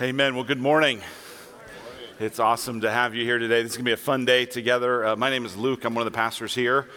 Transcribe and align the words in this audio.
Amen. 0.00 0.34
Well, 0.34 0.42
good 0.42 0.58
morning. 0.58 1.02
It's 2.18 2.38
awesome 2.38 2.80
to 2.80 2.90
have 2.90 3.14
you 3.14 3.24
here 3.24 3.38
today. 3.38 3.62
This 3.62 3.72
is 3.72 3.76
going 3.76 3.84
to 3.84 3.90
be 3.90 3.92
a 3.92 3.98
fun 3.98 4.24
day 4.24 4.46
together. 4.46 5.04
Uh, 5.04 5.16
my 5.16 5.28
name 5.28 5.44
is 5.44 5.54
Luke. 5.54 5.84
I'm 5.84 5.94
one 5.94 6.06
of 6.06 6.10
the 6.10 6.16
pastors 6.16 6.54
here 6.54 6.88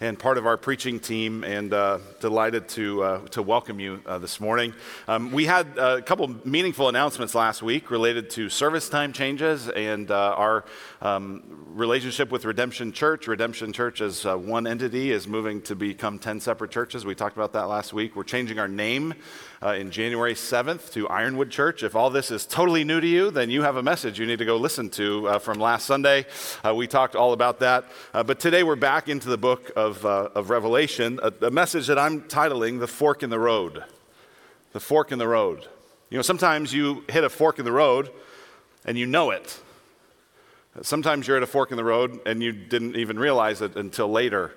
and 0.00 0.16
part 0.16 0.38
of 0.38 0.46
our 0.46 0.56
preaching 0.56 1.00
team, 1.00 1.42
and 1.42 1.74
uh, 1.74 1.98
delighted 2.20 2.68
to, 2.68 3.02
uh, 3.02 3.18
to 3.28 3.42
welcome 3.42 3.80
you 3.80 4.00
uh, 4.06 4.18
this 4.18 4.38
morning. 4.38 4.72
Um, 5.08 5.32
we 5.32 5.44
had 5.44 5.76
a 5.76 6.00
couple 6.02 6.36
meaningful 6.44 6.88
announcements 6.88 7.34
last 7.34 7.62
week 7.62 7.90
related 7.90 8.30
to 8.30 8.48
service 8.48 8.88
time 8.88 9.12
changes 9.12 9.68
and 9.68 10.08
uh, 10.10 10.34
our 10.36 10.64
um, 11.02 11.42
relationship 11.66 12.30
with 12.30 12.44
Redemption 12.44 12.92
Church. 12.92 13.26
Redemption 13.26 13.72
Church, 13.72 14.00
as 14.00 14.24
uh, 14.24 14.36
one 14.36 14.68
entity, 14.68 15.10
is 15.10 15.26
moving 15.26 15.60
to 15.62 15.74
become 15.74 16.20
10 16.20 16.40
separate 16.40 16.70
churches. 16.70 17.04
We 17.04 17.16
talked 17.16 17.36
about 17.36 17.52
that 17.54 17.64
last 17.64 17.92
week. 17.92 18.14
We're 18.14 18.22
changing 18.22 18.60
our 18.60 18.68
name 18.68 19.14
uh, 19.60 19.70
in 19.70 19.90
January 19.90 20.34
7th 20.34 20.92
to 20.92 21.08
Ironwood 21.08 21.50
Church. 21.50 21.82
If 21.82 21.96
all 21.96 22.10
this 22.10 22.30
is 22.30 22.46
totally 22.46 22.84
new 22.84 23.00
to 23.00 23.06
you, 23.06 23.32
then 23.32 23.50
you 23.50 23.62
have 23.62 23.74
a 23.74 23.82
message 23.82 24.20
you 24.20 24.26
need 24.26 24.38
to 24.38 24.44
go 24.44 24.56
listen 24.56 24.90
to 24.90 25.40
from 25.40 25.58
last 25.58 25.86
Sunday. 25.86 26.26
We 26.72 26.86
talked 26.86 27.16
all 27.16 27.32
about 27.32 27.58
that. 27.60 27.84
But 28.12 28.38
today 28.38 28.62
we're 28.62 28.76
back 28.76 29.08
into 29.08 29.28
the 29.28 29.38
book 29.38 29.72
of, 29.74 29.87
uh, 30.04 30.30
of 30.34 30.50
Revelation, 30.50 31.18
a, 31.22 31.32
a 31.46 31.50
message 31.50 31.86
that 31.86 31.98
I'm 31.98 32.22
titling 32.22 32.80
The 32.80 32.86
Fork 32.86 33.22
in 33.22 33.30
the 33.30 33.38
Road. 33.38 33.84
The 34.72 34.80
Fork 34.80 35.12
in 35.12 35.18
the 35.18 35.28
Road. 35.28 35.66
You 36.10 36.16
know, 36.16 36.22
sometimes 36.22 36.72
you 36.72 37.04
hit 37.08 37.22
a 37.22 37.28
fork 37.28 37.58
in 37.58 37.64
the 37.64 37.72
road 37.72 38.10
and 38.84 38.96
you 38.96 39.06
know 39.06 39.30
it. 39.30 39.60
Sometimes 40.80 41.26
you're 41.26 41.36
at 41.36 41.42
a 41.42 41.46
fork 41.46 41.70
in 41.70 41.76
the 41.76 41.84
road 41.84 42.20
and 42.24 42.42
you 42.42 42.52
didn't 42.52 42.96
even 42.96 43.18
realize 43.18 43.60
it 43.60 43.76
until 43.76 44.08
later. 44.08 44.52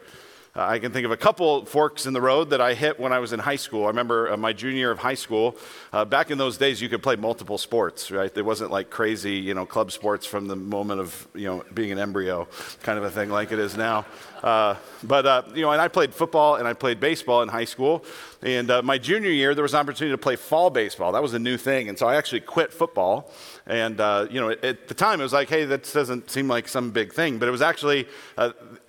I 0.54 0.80
can 0.80 0.92
think 0.92 1.06
of 1.06 1.12
a 1.12 1.18
couple 1.18 1.64
forks 1.64 2.06
in 2.06 2.12
the 2.12 2.20
road 2.20 2.50
that 2.50 2.60
I 2.60 2.74
hit 2.74 3.00
when 3.00 3.14
I 3.14 3.20
was 3.20 3.32
in 3.32 3.40
high 3.40 3.56
school. 3.56 3.86
I 3.86 3.88
remember 3.88 4.34
uh, 4.34 4.36
my 4.36 4.52
junior 4.52 4.78
year 4.78 4.92
of 4.92 5.00
high 5.00 5.14
school. 5.14 5.56
Uh, 5.94 6.04
back 6.04 6.30
in 6.30 6.38
those 6.38 6.58
days, 6.58 6.82
you 6.82 6.90
could 6.90 7.02
play 7.02 7.16
multiple 7.16 7.58
sports, 7.58 8.12
right? 8.12 8.34
There 8.34 8.44
wasn't 8.44 8.70
like 8.70 8.90
crazy, 8.90 9.36
you 9.36 9.54
know, 9.54 9.66
club 9.66 9.94
sports 9.94 10.26
from 10.26 10.48
the 10.48 10.58
moment 10.58 11.00
of, 11.00 11.28
you 11.34 11.46
know, 11.46 11.64
being 11.74 11.94
an 11.94 12.00
embryo 12.00 12.50
kind 12.84 12.98
of 12.98 13.06
a 13.06 13.12
thing 13.12 13.30
like 13.30 13.54
it 13.54 13.60
is 13.60 13.78
now. 13.78 14.06
Uh, 14.44 14.76
but, 15.04 15.26
uh, 15.26 15.44
you 15.54 15.62
know, 15.62 15.72
and 15.72 15.80
I 15.80 15.88
played 15.88 16.14
football 16.14 16.56
and 16.56 16.68
I 16.68 16.74
played 16.74 17.00
baseball 17.00 17.44
in 17.44 17.48
high 17.48 17.66
school. 17.66 18.04
And 18.42 18.70
uh, 18.72 18.82
my 18.82 18.98
junior 18.98 19.30
year, 19.30 19.56
there 19.56 19.64
was 19.64 19.74
an 19.74 19.80
opportunity 19.80 20.14
to 20.14 20.18
play 20.18 20.36
fall 20.36 20.70
baseball. 20.70 21.14
That 21.14 21.22
was 21.22 21.34
a 21.34 21.40
new 21.40 21.56
thing. 21.56 21.88
And 21.88 21.98
so 21.98 22.08
I 22.08 22.16
actually 22.16 22.42
quit 22.42 22.74
football. 22.74 23.32
And, 23.68 24.00
you 24.32 24.42
know, 24.42 24.50
at, 24.50 24.66
at, 24.66 24.88
the 24.90 24.96
time, 24.96 25.22
it 25.22 25.24
was 25.24 25.32
like, 25.32 25.48
hey, 25.48 25.64
that 25.66 25.90
doesn't 25.94 26.30
seem 26.30 26.50
like 26.50 26.68
some 26.68 26.92
big 26.92 27.14
thing. 27.14 27.38
But 27.38 27.48
it 27.48 27.52
was 27.52 27.62
actually 27.62 28.08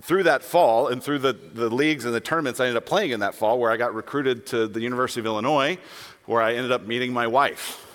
through 0.03 0.25
that 0.25 0.43
fall 0.43 0.89
and 0.89 1.03
through 1.03 1.21
the, 1.21 1.33
the 1.33 1.71
leagues 1.71 2.05
and 2.05 2.13
the 2.13 2.21
tournaments 2.21 2.61
I 2.61 2.67
ended 2.67 2.77
up 2.77 2.87
playing 2.87 3.13
in 3.13 3.21
that 3.21 3.35
fall 3.35 3.59
where 3.59 3.71
I 3.71 3.77
got 3.77 3.95
recruited 3.95 4.47
to 4.47 4.67
the 4.67 4.81
University 4.81 5.21
of 5.21 5.27
Illinois, 5.27 5.79
where 6.27 6.43
I 6.43 6.55
ended 6.55 6.73
up 6.73 6.83
meeting 6.87 7.13
my 7.13 7.27
wife. 7.29 7.89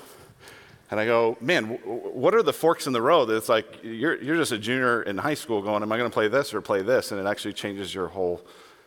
And 0.90 1.02
I 1.02 1.06
go, 1.06 1.38
man, 1.42 1.66
what 1.84 2.34
are 2.34 2.42
the 2.42 2.54
forks 2.54 2.88
in 2.88 2.94
the 2.94 3.02
road? 3.02 3.30
It's 3.30 3.50
like 3.50 3.84
you're, 3.84 4.22
you're 4.24 4.38
just 4.38 4.54
a 4.54 4.58
junior 4.58 5.04
in 5.04 5.18
high 5.18 5.34
school 5.34 5.62
going, 5.62 5.84
am 5.84 5.92
I 5.92 5.98
going 5.98 6.10
to 6.10 6.14
play 6.14 6.30
this 6.30 6.54
or 6.54 6.62
play 6.62 6.82
this? 6.82 7.12
And 7.12 7.20
it 7.20 7.26
actually 7.26 7.54
changes 7.54 7.94
your 7.94 8.08
whole 8.08 8.42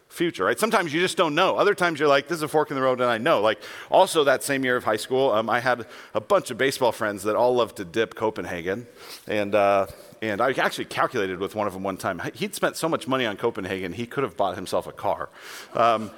future, 0.09 0.45
right? 0.45 0.59
Sometimes 0.59 0.95
you 0.95 1.01
just 1.01 1.19
don't 1.19 1.34
know. 1.34 1.57
Other 1.57 1.75
times 1.75 2.01
you're 2.01 2.09
like, 2.09 2.27
this 2.27 2.37
is 2.37 2.43
a 2.43 2.49
fork 2.49 2.71
in 2.71 2.77
the 2.77 2.83
road, 2.83 3.03
and 3.03 3.11
I 3.11 3.19
know. 3.19 3.43
Like, 3.43 3.61
also 3.91 4.25
that 4.25 4.43
same 4.43 4.65
year 4.65 4.77
of 4.77 4.84
high 4.84 4.97
school, 4.97 5.31
um, 5.31 5.51
I 5.51 5.61
had 5.61 5.87
a 6.15 6.21
bunch 6.23 6.51
of 6.51 6.57
baseball 6.57 6.91
friends 6.91 7.23
that 7.25 7.37
all 7.37 7.55
loved 7.55 7.77
to 7.77 7.84
dip 7.84 8.15
Copenhagen. 8.15 8.87
And, 9.29 9.55
uh, 9.55 9.87
and 10.23 10.41
I 10.41 10.51
actually 10.53 10.85
calculated 10.85 11.39
with 11.39 11.55
one 11.55 11.67
of 11.67 11.73
them 11.73 11.83
one 11.83 11.97
time. 11.97 12.21
He'd 12.35 12.55
spent 12.55 12.77
so 12.77 12.89
much 12.89 13.09
money 13.09 13.27
on 13.27 13.37
Copenhagen, 13.37 13.93
he 13.93 14.07
could 14.07 14.25
have 14.25 14.37
bought 14.37 14.57
himself 14.57 14.87
a 14.87 14.93
car. 14.93 15.31
Um, 15.75 16.11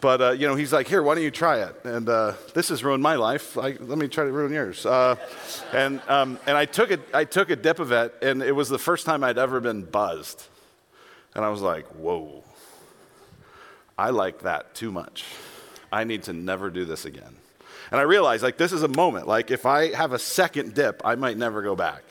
but 0.00 0.20
uh, 0.22 0.30
you 0.30 0.46
know, 0.46 0.54
he's 0.54 0.72
like, 0.72 0.88
"Here, 0.88 1.02
why 1.02 1.14
don't 1.14 1.24
you 1.24 1.30
try 1.30 1.62
it?" 1.62 1.76
And 1.84 2.08
uh, 2.08 2.34
this 2.54 2.70
has 2.70 2.82
ruined 2.82 3.02
my 3.02 3.16
life. 3.16 3.58
I, 3.58 3.76
let 3.78 3.98
me 3.98 4.08
try 4.08 4.24
to 4.24 4.32
ruin 4.32 4.52
yours. 4.52 4.86
Uh, 4.86 5.16
and 5.72 6.00
um, 6.08 6.38
and 6.46 6.56
I 6.56 6.64
took 6.64 6.90
it. 6.90 7.00
I 7.12 7.24
took 7.24 7.50
a 7.50 7.56
dip 7.56 7.78
of 7.78 7.92
it, 7.92 8.14
and 8.22 8.42
it 8.42 8.52
was 8.52 8.68
the 8.68 8.78
first 8.78 9.04
time 9.04 9.22
I'd 9.22 9.38
ever 9.38 9.60
been 9.60 9.82
buzzed. 9.82 10.42
And 11.34 11.44
I 11.44 11.50
was 11.50 11.60
like, 11.60 11.86
"Whoa, 11.88 12.44
I 13.98 14.10
like 14.10 14.40
that 14.40 14.74
too 14.74 14.90
much. 14.90 15.24
I 15.92 16.04
need 16.04 16.22
to 16.24 16.32
never 16.32 16.70
do 16.70 16.84
this 16.84 17.04
again." 17.04 17.36
And 17.90 17.98
I 17.98 18.04
realized, 18.04 18.44
like, 18.44 18.56
this 18.56 18.72
is 18.72 18.84
a 18.84 18.88
moment. 18.88 19.26
Like, 19.26 19.50
if 19.50 19.66
I 19.66 19.92
have 19.92 20.12
a 20.12 20.18
second 20.18 20.74
dip, 20.74 21.02
I 21.04 21.16
might 21.16 21.36
never 21.36 21.60
go 21.60 21.74
back 21.74 22.04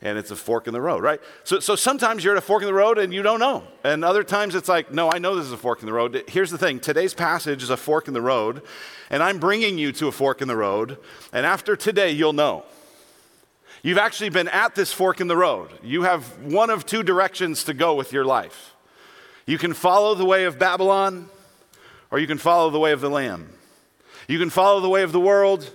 and 0.00 0.16
it's 0.16 0.30
a 0.30 0.36
fork 0.36 0.66
in 0.66 0.72
the 0.72 0.80
road, 0.80 1.02
right? 1.02 1.20
So, 1.44 1.58
so 1.60 1.74
sometimes 1.74 2.22
you're 2.22 2.34
at 2.34 2.38
a 2.38 2.46
fork 2.46 2.62
in 2.62 2.66
the 2.66 2.74
road 2.74 2.98
and 2.98 3.12
you 3.12 3.22
don't 3.22 3.40
know. 3.40 3.64
And 3.82 4.04
other 4.04 4.22
times 4.22 4.54
it's 4.54 4.68
like, 4.68 4.92
no, 4.92 5.10
I 5.10 5.18
know 5.18 5.34
this 5.34 5.46
is 5.46 5.52
a 5.52 5.56
fork 5.56 5.80
in 5.80 5.86
the 5.86 5.92
road. 5.92 6.24
Here's 6.28 6.50
the 6.50 6.58
thing 6.58 6.78
today's 6.80 7.14
passage 7.14 7.62
is 7.62 7.70
a 7.70 7.76
fork 7.76 8.06
in 8.06 8.14
the 8.14 8.22
road, 8.22 8.62
and 9.10 9.22
I'm 9.22 9.38
bringing 9.38 9.78
you 9.78 9.92
to 9.92 10.08
a 10.08 10.12
fork 10.12 10.40
in 10.40 10.48
the 10.48 10.56
road, 10.56 10.98
and 11.32 11.44
after 11.44 11.76
today, 11.76 12.10
you'll 12.10 12.32
know. 12.32 12.64
You've 13.82 13.98
actually 13.98 14.30
been 14.30 14.48
at 14.48 14.74
this 14.74 14.92
fork 14.92 15.20
in 15.20 15.28
the 15.28 15.36
road. 15.36 15.70
You 15.82 16.02
have 16.02 16.24
one 16.42 16.68
of 16.68 16.84
two 16.84 17.02
directions 17.02 17.64
to 17.64 17.74
go 17.74 17.94
with 17.94 18.12
your 18.12 18.24
life. 18.24 18.74
You 19.46 19.56
can 19.56 19.72
follow 19.72 20.14
the 20.14 20.24
way 20.24 20.44
of 20.44 20.58
Babylon, 20.58 21.28
or 22.10 22.18
you 22.18 22.26
can 22.26 22.38
follow 22.38 22.70
the 22.70 22.78
way 22.78 22.92
of 22.92 23.00
the 23.00 23.10
Lamb. 23.10 23.50
You 24.26 24.38
can 24.38 24.50
follow 24.50 24.80
the 24.80 24.88
way 24.88 25.02
of 25.02 25.12
the 25.12 25.20
world, 25.20 25.74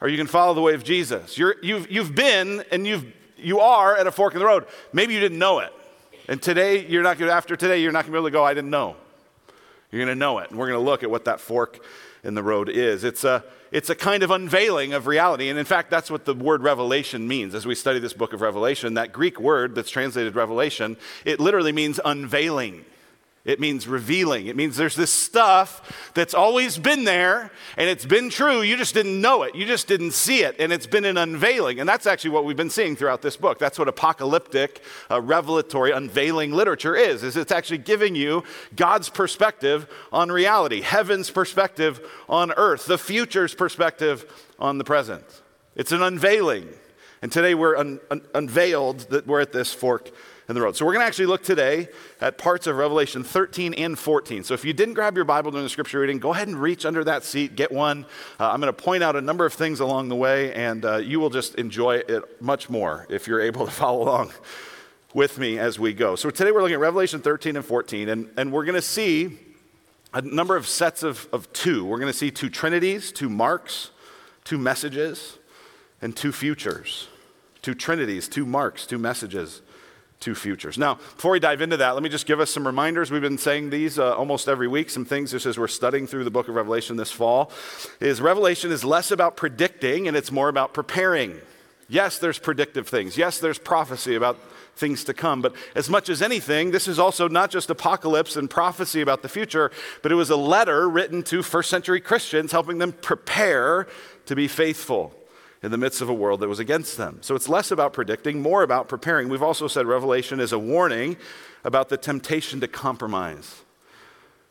or 0.00 0.08
you 0.08 0.16
can 0.16 0.26
follow 0.26 0.54
the 0.54 0.60
way 0.60 0.74
of 0.74 0.84
Jesus. 0.84 1.36
You're, 1.36 1.56
you've, 1.62 1.90
you've 1.90 2.14
been 2.14 2.64
and 2.70 2.86
you've 2.86 3.04
you 3.38 3.60
are 3.60 3.96
at 3.96 4.06
a 4.06 4.12
fork 4.12 4.34
in 4.34 4.40
the 4.40 4.46
road. 4.46 4.66
Maybe 4.92 5.14
you 5.14 5.20
didn't 5.20 5.38
know 5.38 5.60
it. 5.60 5.72
And 6.28 6.42
today, 6.42 6.86
you're 6.86 7.02
not 7.02 7.18
going 7.18 7.30
to, 7.30 7.34
after 7.34 7.56
today, 7.56 7.80
you're 7.80 7.92
not 7.92 8.04
going 8.04 8.12
to 8.12 8.12
be 8.12 8.18
able 8.18 8.28
to 8.28 8.32
go, 8.32 8.44
I 8.44 8.54
didn't 8.54 8.70
know. 8.70 8.96
You're 9.90 10.04
going 10.04 10.14
to 10.14 10.18
know 10.18 10.38
it. 10.38 10.50
And 10.50 10.58
we're 10.58 10.68
going 10.68 10.78
to 10.78 10.84
look 10.84 11.02
at 11.02 11.10
what 11.10 11.24
that 11.24 11.40
fork 11.40 11.82
in 12.22 12.34
the 12.34 12.42
road 12.42 12.68
is. 12.68 13.04
It's 13.04 13.24
a, 13.24 13.42
it's 13.72 13.88
a 13.88 13.94
kind 13.94 14.22
of 14.22 14.30
unveiling 14.30 14.92
of 14.92 15.06
reality. 15.06 15.48
And 15.48 15.58
in 15.58 15.64
fact, 15.64 15.90
that's 15.90 16.10
what 16.10 16.24
the 16.24 16.34
word 16.34 16.62
revelation 16.62 17.26
means. 17.26 17.54
As 17.54 17.64
we 17.64 17.74
study 17.74 17.98
this 17.98 18.12
book 18.12 18.32
of 18.32 18.40
Revelation, 18.40 18.94
that 18.94 19.12
Greek 19.12 19.40
word 19.40 19.74
that's 19.74 19.90
translated 19.90 20.34
revelation, 20.34 20.96
it 21.24 21.40
literally 21.40 21.72
means 21.72 22.00
unveiling. 22.04 22.84
It 23.44 23.60
means 23.60 23.88
revealing. 23.88 24.46
It 24.46 24.56
means 24.56 24.76
there's 24.76 24.96
this 24.96 25.12
stuff 25.12 26.12
that's 26.12 26.34
always 26.34 26.76
been 26.76 27.04
there 27.04 27.50
and 27.76 27.88
it's 27.88 28.04
been 28.04 28.28
true. 28.28 28.60
You 28.60 28.76
just 28.76 28.92
didn't 28.92 29.20
know 29.20 29.42
it. 29.42 29.54
You 29.54 29.64
just 29.64 29.86
didn't 29.86 30.10
see 30.10 30.42
it. 30.42 30.56
And 30.58 30.72
it's 30.72 30.86
been 30.86 31.04
an 31.04 31.16
unveiling. 31.16 31.80
And 31.80 31.88
that's 31.88 32.06
actually 32.06 32.30
what 32.30 32.44
we've 32.44 32.56
been 32.56 32.68
seeing 32.68 32.94
throughout 32.94 33.22
this 33.22 33.36
book. 33.36 33.58
That's 33.58 33.78
what 33.78 33.88
apocalyptic, 33.88 34.82
uh, 35.10 35.22
revelatory, 35.22 35.92
unveiling 35.92 36.52
literature 36.52 36.94
is, 36.94 37.22
is 37.22 37.36
it's 37.36 37.52
actually 37.52 37.78
giving 37.78 38.14
you 38.14 38.44
God's 38.76 39.08
perspective 39.08 39.88
on 40.12 40.30
reality, 40.30 40.82
heaven's 40.82 41.30
perspective 41.30 42.06
on 42.28 42.52
earth, 42.52 42.86
the 42.86 42.98
future's 42.98 43.54
perspective 43.54 44.30
on 44.58 44.78
the 44.78 44.84
present. 44.84 45.24
It's 45.74 45.92
an 45.92 46.02
unveiling. 46.02 46.68
And 47.22 47.32
today 47.32 47.54
we're 47.54 47.76
un- 47.76 48.00
un- 48.10 48.26
unveiled 48.34 49.00
that 49.10 49.26
we're 49.26 49.40
at 49.40 49.52
this 49.52 49.72
fork 49.72 50.10
in 50.48 50.54
the 50.54 50.62
road. 50.62 50.74
So 50.76 50.86
we're 50.86 50.94
going 50.94 51.02
to 51.02 51.06
actually 51.06 51.26
look 51.26 51.42
today 51.42 51.88
at 52.22 52.38
parts 52.38 52.66
of 52.66 52.76
Revelation 52.76 53.22
13 53.22 53.74
and 53.74 53.98
14. 53.98 54.44
So 54.44 54.54
if 54.54 54.64
you 54.64 54.72
didn't 54.72 54.94
grab 54.94 55.14
your 55.14 55.26
Bible 55.26 55.50
during 55.50 55.64
the 55.64 55.70
scripture 55.70 56.00
reading, 56.00 56.18
go 56.18 56.32
ahead 56.32 56.48
and 56.48 56.56
reach 56.56 56.86
under 56.86 57.04
that 57.04 57.22
seat, 57.22 57.54
get 57.54 57.70
one. 57.70 58.06
Uh, 58.40 58.50
I'm 58.50 58.60
going 58.60 58.72
to 58.72 58.82
point 58.82 59.02
out 59.02 59.14
a 59.14 59.20
number 59.20 59.44
of 59.44 59.52
things 59.52 59.80
along 59.80 60.08
the 60.08 60.16
way, 60.16 60.54
and 60.54 60.84
uh, 60.84 60.96
you 60.96 61.20
will 61.20 61.28
just 61.28 61.56
enjoy 61.56 61.96
it 61.96 62.40
much 62.40 62.70
more 62.70 63.06
if 63.10 63.26
you're 63.26 63.42
able 63.42 63.66
to 63.66 63.70
follow 63.72 64.02
along 64.02 64.32
with 65.12 65.38
me 65.38 65.58
as 65.58 65.78
we 65.78 65.92
go. 65.92 66.16
So 66.16 66.30
today 66.30 66.50
we're 66.50 66.62
looking 66.62 66.74
at 66.74 66.80
Revelation 66.80 67.20
13 67.20 67.56
and 67.56 67.64
14, 67.64 68.08
and, 68.08 68.30
and 68.38 68.50
we're 68.50 68.64
going 68.64 68.74
to 68.74 68.82
see 68.82 69.38
a 70.14 70.22
number 70.22 70.56
of 70.56 70.66
sets 70.66 71.02
of, 71.02 71.28
of 71.30 71.52
two. 71.52 71.84
We're 71.84 71.98
going 71.98 72.12
to 72.12 72.18
see 72.18 72.30
two 72.30 72.48
trinities, 72.48 73.12
two 73.12 73.28
marks, 73.28 73.90
two 74.44 74.56
messages, 74.56 75.36
and 76.00 76.16
two 76.16 76.32
futures. 76.32 77.08
Two 77.60 77.74
trinities, 77.74 78.28
two 78.28 78.46
marks, 78.46 78.86
two 78.86 78.98
messages 78.98 79.60
two 80.20 80.34
futures. 80.34 80.76
Now, 80.78 80.94
before 80.94 81.32
we 81.32 81.40
dive 81.40 81.60
into 81.60 81.76
that, 81.76 81.94
let 81.94 82.02
me 82.02 82.08
just 82.08 82.26
give 82.26 82.40
us 82.40 82.50
some 82.50 82.66
reminders. 82.66 83.10
We've 83.10 83.22
been 83.22 83.38
saying 83.38 83.70
these 83.70 83.98
uh, 83.98 84.16
almost 84.16 84.48
every 84.48 84.68
week, 84.68 84.90
some 84.90 85.04
things 85.04 85.30
just 85.30 85.46
as 85.46 85.58
we're 85.58 85.68
studying 85.68 86.06
through 86.06 86.24
the 86.24 86.30
book 86.30 86.48
of 86.48 86.54
Revelation 86.54 86.96
this 86.96 87.12
fall. 87.12 87.52
Is 88.00 88.20
Revelation 88.20 88.72
is 88.72 88.84
less 88.84 89.10
about 89.10 89.36
predicting 89.36 90.08
and 90.08 90.16
it's 90.16 90.32
more 90.32 90.48
about 90.48 90.74
preparing. 90.74 91.40
Yes, 91.88 92.18
there's 92.18 92.38
predictive 92.38 92.88
things. 92.88 93.16
Yes, 93.16 93.38
there's 93.38 93.58
prophecy 93.58 94.14
about 94.14 94.38
things 94.76 95.04
to 95.04 95.14
come. 95.14 95.40
But 95.40 95.54
as 95.74 95.88
much 95.88 96.08
as 96.08 96.20
anything, 96.20 96.70
this 96.70 96.86
is 96.86 96.98
also 96.98 97.28
not 97.28 97.50
just 97.50 97.70
apocalypse 97.70 98.36
and 98.36 98.50
prophecy 98.50 99.00
about 99.00 99.22
the 99.22 99.28
future, 99.28 99.70
but 100.02 100.12
it 100.12 100.16
was 100.16 100.30
a 100.30 100.36
letter 100.36 100.88
written 100.88 101.22
to 101.24 101.42
first 101.42 101.70
century 101.70 102.00
Christians 102.00 102.52
helping 102.52 102.78
them 102.78 102.92
prepare 102.92 103.86
to 104.26 104.36
be 104.36 104.48
faithful 104.48 105.14
in 105.62 105.70
the 105.70 105.78
midst 105.78 106.00
of 106.00 106.08
a 106.08 106.14
world 106.14 106.40
that 106.40 106.48
was 106.48 106.58
against 106.58 106.96
them. 106.96 107.18
So 107.20 107.34
it's 107.34 107.48
less 107.48 107.70
about 107.70 107.92
predicting, 107.92 108.40
more 108.40 108.62
about 108.62 108.88
preparing. 108.88 109.28
We've 109.28 109.42
also 109.42 109.66
said 109.66 109.86
Revelation 109.86 110.40
is 110.40 110.52
a 110.52 110.58
warning 110.58 111.16
about 111.64 111.88
the 111.88 111.96
temptation 111.96 112.60
to 112.60 112.68
compromise. 112.68 113.62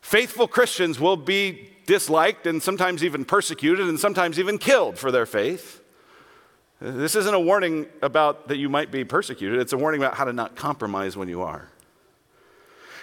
Faithful 0.01 0.47
Christians 0.47 0.99
will 0.99 1.17
be 1.17 1.69
disliked 1.85 2.45
and 2.45 2.61
sometimes 2.61 3.03
even 3.03 3.25
persecuted 3.25 3.87
and 3.87 3.99
sometimes 3.99 4.37
even 4.37 4.57
killed 4.57 4.97
for 4.97 5.11
their 5.11 5.25
faith. 5.25 5.81
This 6.79 7.15
isn't 7.15 7.33
a 7.33 7.39
warning 7.39 7.87
about 8.01 8.49
that 8.49 8.57
you 8.57 8.69
might 8.69 8.91
be 8.91 9.03
persecuted, 9.03 9.59
it's 9.59 9.73
a 9.73 9.77
warning 9.77 10.01
about 10.01 10.15
how 10.15 10.25
to 10.25 10.33
not 10.33 10.55
compromise 10.55 11.17
when 11.17 11.27
you 11.27 11.41
are. 11.41 11.69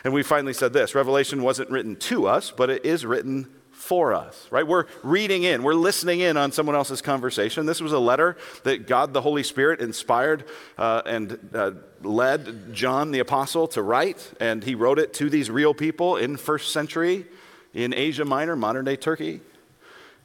And 0.04 0.12
we 0.12 0.22
finally 0.22 0.52
said 0.52 0.72
this 0.72 0.94
Revelation 0.94 1.42
wasn't 1.42 1.70
written 1.70 1.96
to 1.96 2.26
us, 2.26 2.50
but 2.50 2.70
it 2.70 2.84
is 2.84 3.04
written 3.04 3.50
for 3.84 4.14
us, 4.14 4.48
right? 4.50 4.66
We're 4.66 4.86
reading 5.02 5.42
in, 5.42 5.62
we're 5.62 5.74
listening 5.74 6.20
in 6.20 6.38
on 6.38 6.52
someone 6.52 6.74
else's 6.74 7.02
conversation. 7.02 7.66
This 7.66 7.82
was 7.82 7.92
a 7.92 7.98
letter 7.98 8.38
that 8.62 8.86
God, 8.86 9.12
the 9.12 9.20
Holy 9.20 9.42
Spirit, 9.42 9.80
inspired 9.80 10.46
uh, 10.78 11.02
and 11.04 11.38
uh, 11.54 11.72
led 12.02 12.72
John 12.72 13.10
the 13.10 13.18
Apostle 13.18 13.68
to 13.68 13.82
write, 13.82 14.32
and 14.40 14.64
he 14.64 14.74
wrote 14.74 14.98
it 14.98 15.12
to 15.14 15.28
these 15.28 15.50
real 15.50 15.74
people 15.74 16.16
in 16.16 16.38
first 16.38 16.72
century 16.72 17.26
in 17.74 17.92
Asia 17.92 18.24
Minor, 18.24 18.56
modern 18.56 18.86
day 18.86 18.96
Turkey. 18.96 19.42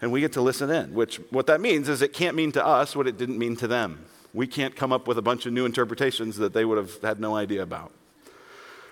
And 0.01 0.13
we 0.13 0.21
get 0.21 0.31
to 0.33 0.41
listen 0.41 0.69
in, 0.69 0.93
which 0.93 1.17
what 1.29 1.47
that 1.47 1.59
means 1.59 1.89
is 1.89 2.01
it 2.01 2.13
can't 2.13 2.37
mean 2.37 2.53
to 2.53 2.65
us 2.65 2.95
what 2.95 3.07
it 3.07 3.17
didn't 3.17 3.37
mean 3.37 3.57
to 3.57 3.67
them. 3.67 4.05
We 4.33 4.47
can't 4.47 4.73
come 4.73 4.93
up 4.93 5.05
with 5.05 5.17
a 5.17 5.21
bunch 5.21 5.45
of 5.45 5.51
new 5.51 5.65
interpretations 5.65 6.37
that 6.37 6.53
they 6.53 6.63
would 6.63 6.77
have 6.77 7.01
had 7.01 7.19
no 7.19 7.35
idea 7.35 7.61
about. 7.61 7.91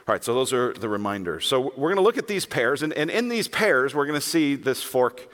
All 0.07 0.13
right, 0.13 0.23
so 0.23 0.33
those 0.33 0.53
are 0.53 0.71
the 0.71 0.87
reminders. 0.87 1.45
So 1.45 1.73
we're 1.75 1.89
going 1.89 1.97
to 1.97 2.01
look 2.01 2.17
at 2.17 2.29
these 2.29 2.45
pairs, 2.45 2.81
and, 2.81 2.93
and 2.93 3.09
in 3.09 3.27
these 3.27 3.49
pairs, 3.49 3.93
we're 3.93 4.05
going 4.05 4.17
to 4.17 4.25
see 4.25 4.55
this 4.55 4.81
fork 4.81 5.27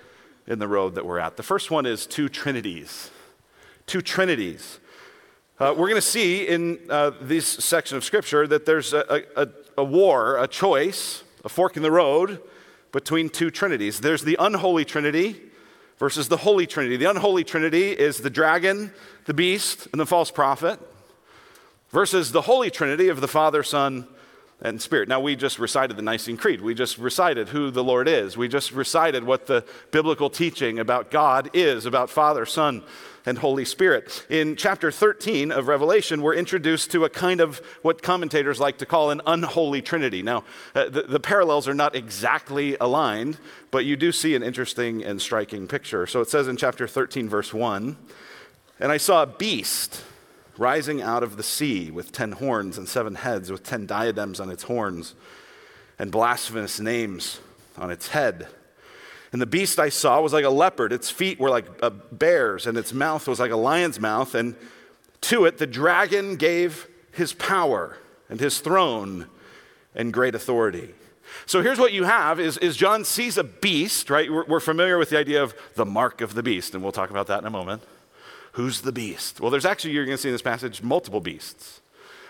in 0.47 0.57
the 0.57 0.67
road 0.67 0.95
that 0.95 1.05
we're 1.05 1.19
at. 1.19 1.37
The 1.37 1.43
first 1.43 1.69
one 1.69 1.85
is 1.85 2.07
two 2.07 2.27
trinities. 2.27 3.11
Two 3.85 4.01
trinities. 4.01 4.79
Uh, 5.59 5.75
we're 5.77 5.89
going 5.89 5.95
to 5.95 6.01
see 6.01 6.47
in 6.47 6.79
uh, 6.89 7.11
this 7.21 7.45
section 7.47 7.97
of 7.97 8.03
Scripture 8.03 8.47
that 8.47 8.65
there's 8.65 8.93
a, 8.93 9.23
a, 9.37 9.47
a 9.77 9.83
war, 9.83 10.37
a 10.37 10.47
choice, 10.47 11.23
a 11.45 11.49
fork 11.49 11.77
in 11.77 11.83
the 11.83 11.91
road 11.91 12.41
between 12.91 13.29
two 13.29 13.51
trinities. 13.51 13.99
There's 13.99 14.23
the 14.23 14.37
unholy 14.39 14.85
trinity 14.85 15.39
versus 15.99 16.29
the 16.29 16.37
holy 16.37 16.65
trinity. 16.65 16.97
The 16.97 17.11
unholy 17.11 17.43
trinity 17.43 17.91
is 17.91 18.21
the 18.21 18.31
dragon, 18.31 18.91
the 19.25 19.35
beast, 19.35 19.87
and 19.91 20.01
the 20.01 20.07
false 20.07 20.31
prophet, 20.31 20.79
versus 21.91 22.31
the 22.31 22.41
holy 22.41 22.71
trinity 22.71 23.09
of 23.09 23.21
the 23.21 23.27
Father, 23.27 23.61
Son, 23.61 24.07
and 24.63 24.81
Spirit. 24.81 25.09
Now, 25.09 25.19
we 25.19 25.35
just 25.35 25.59
recited 25.59 25.97
the 25.97 26.01
Nicene 26.01 26.37
Creed. 26.37 26.61
We 26.61 26.73
just 26.73 26.97
recited 26.97 27.49
who 27.49 27.69
the 27.69 27.83
Lord 27.83 28.07
is. 28.07 28.37
We 28.37 28.47
just 28.47 28.71
recited 28.71 29.25
what 29.25 29.45
the 29.45 29.65
biblical 29.91 30.29
teaching 30.29 30.79
about 30.79 31.11
God 31.11 31.49
is, 31.53 31.85
about 31.85 32.09
Father, 32.09 32.45
Son, 32.45 32.81
and 33.25 33.37
Holy 33.37 33.65
Spirit. 33.65 34.25
In 34.29 34.55
chapter 34.55 34.89
13 34.89 35.51
of 35.51 35.67
Revelation, 35.67 36.21
we're 36.21 36.33
introduced 36.33 36.91
to 36.91 37.03
a 37.03 37.09
kind 37.09 37.41
of 37.41 37.59
what 37.81 38.01
commentators 38.01 38.59
like 38.59 38.77
to 38.77 38.85
call 38.85 39.11
an 39.11 39.21
unholy 39.25 39.81
trinity. 39.81 40.23
Now, 40.23 40.45
uh, 40.73 40.89
the, 40.89 41.03
the 41.03 41.19
parallels 41.19 41.67
are 41.67 41.73
not 41.73 41.95
exactly 41.95 42.77
aligned, 42.79 43.37
but 43.69 43.85
you 43.85 43.97
do 43.97 44.11
see 44.11 44.33
an 44.33 44.43
interesting 44.43 45.03
and 45.03 45.21
striking 45.21 45.67
picture. 45.67 46.07
So 46.07 46.21
it 46.21 46.29
says 46.29 46.47
in 46.47 46.55
chapter 46.57 46.87
13, 46.87 47.27
verse 47.27 47.53
1 47.53 47.97
And 48.79 48.91
I 48.91 48.97
saw 48.97 49.23
a 49.23 49.27
beast 49.27 50.03
rising 50.57 51.01
out 51.01 51.23
of 51.23 51.37
the 51.37 51.43
sea 51.43 51.91
with 51.91 52.11
ten 52.11 52.33
horns 52.33 52.77
and 52.77 52.87
seven 52.87 53.15
heads, 53.15 53.51
with 53.51 53.63
ten 53.63 53.85
diadems 53.85 54.39
on 54.39 54.49
its 54.49 54.63
horns, 54.63 55.15
and 55.97 56.11
blasphemous 56.11 56.79
names 56.79 57.39
on 57.77 57.91
its 57.91 58.09
head. 58.09 58.47
And 59.31 59.41
the 59.41 59.47
beast 59.47 59.79
I 59.79 59.89
saw 59.89 60.21
was 60.21 60.31
like 60.31 60.45
a 60.45 60.49
leopard. 60.49 60.93
Its 60.93 61.09
feet 61.09 61.39
were 61.39 61.49
like 61.49 61.65
a 61.81 61.89
bear's, 61.89 62.67
and 62.67 62.77
its 62.77 62.93
mouth 62.93 63.27
was 63.27 63.39
like 63.39 63.51
a 63.51 63.55
lion's 63.55 63.99
mouth. 63.99 64.35
And 64.35 64.55
to 65.21 65.45
it, 65.45 65.57
the 65.57 65.65
dragon 65.65 66.35
gave 66.35 66.87
his 67.11 67.33
power 67.33 67.97
and 68.29 68.39
his 68.39 68.59
throne 68.59 69.27
and 69.95 70.13
great 70.13 70.35
authority. 70.35 70.93
So 71.47 71.63
here's 71.63 71.79
what 71.79 71.93
you 71.93 72.03
have 72.03 72.39
is, 72.39 72.59
is 72.59 72.77
John 72.77 73.03
sees 73.03 73.37
a 73.39 73.43
beast, 73.43 74.11
right? 74.11 74.31
We're, 74.31 74.45
we're 74.45 74.59
familiar 74.59 74.99
with 74.99 75.09
the 75.09 75.17
idea 75.17 75.41
of 75.41 75.55
the 75.73 75.85
mark 75.85 76.21
of 76.21 76.35
the 76.35 76.43
beast, 76.43 76.75
and 76.75 76.83
we'll 76.83 76.91
talk 76.91 77.09
about 77.09 77.25
that 77.27 77.39
in 77.39 77.45
a 77.45 77.49
moment. 77.49 77.81
Who's 78.53 78.81
the 78.81 78.91
beast? 78.91 79.41
Well, 79.41 79.51
there's 79.51 79.65
actually, 79.65 79.91
you're 79.91 80.05
going 80.05 80.17
to 80.17 80.21
see 80.21 80.29
in 80.29 80.33
this 80.33 80.41
passage, 80.41 80.81
multiple 80.81 81.19
beasts. 81.19 81.81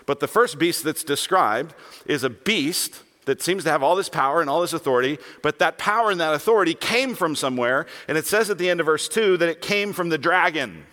But 0.06 0.20
the 0.20 0.28
first 0.28 0.58
beast 0.58 0.84
that's 0.84 1.04
described 1.04 1.74
is 2.06 2.24
a 2.24 2.30
beast 2.30 3.02
that 3.26 3.42
seems 3.42 3.64
to 3.64 3.70
have 3.70 3.82
all 3.82 3.96
this 3.96 4.08
power 4.08 4.40
and 4.40 4.50
all 4.50 4.60
this 4.60 4.72
authority, 4.72 5.18
but 5.42 5.58
that 5.58 5.78
power 5.78 6.10
and 6.10 6.20
that 6.20 6.34
authority 6.34 6.74
came 6.74 7.14
from 7.14 7.34
somewhere. 7.34 7.86
And 8.08 8.18
it 8.18 8.26
says 8.26 8.50
at 8.50 8.58
the 8.58 8.68
end 8.68 8.80
of 8.80 8.86
verse 8.86 9.08
2 9.08 9.38
that 9.38 9.48
it 9.48 9.62
came 9.62 9.92
from 9.92 10.10
the 10.10 10.18
dragon. 10.18 10.84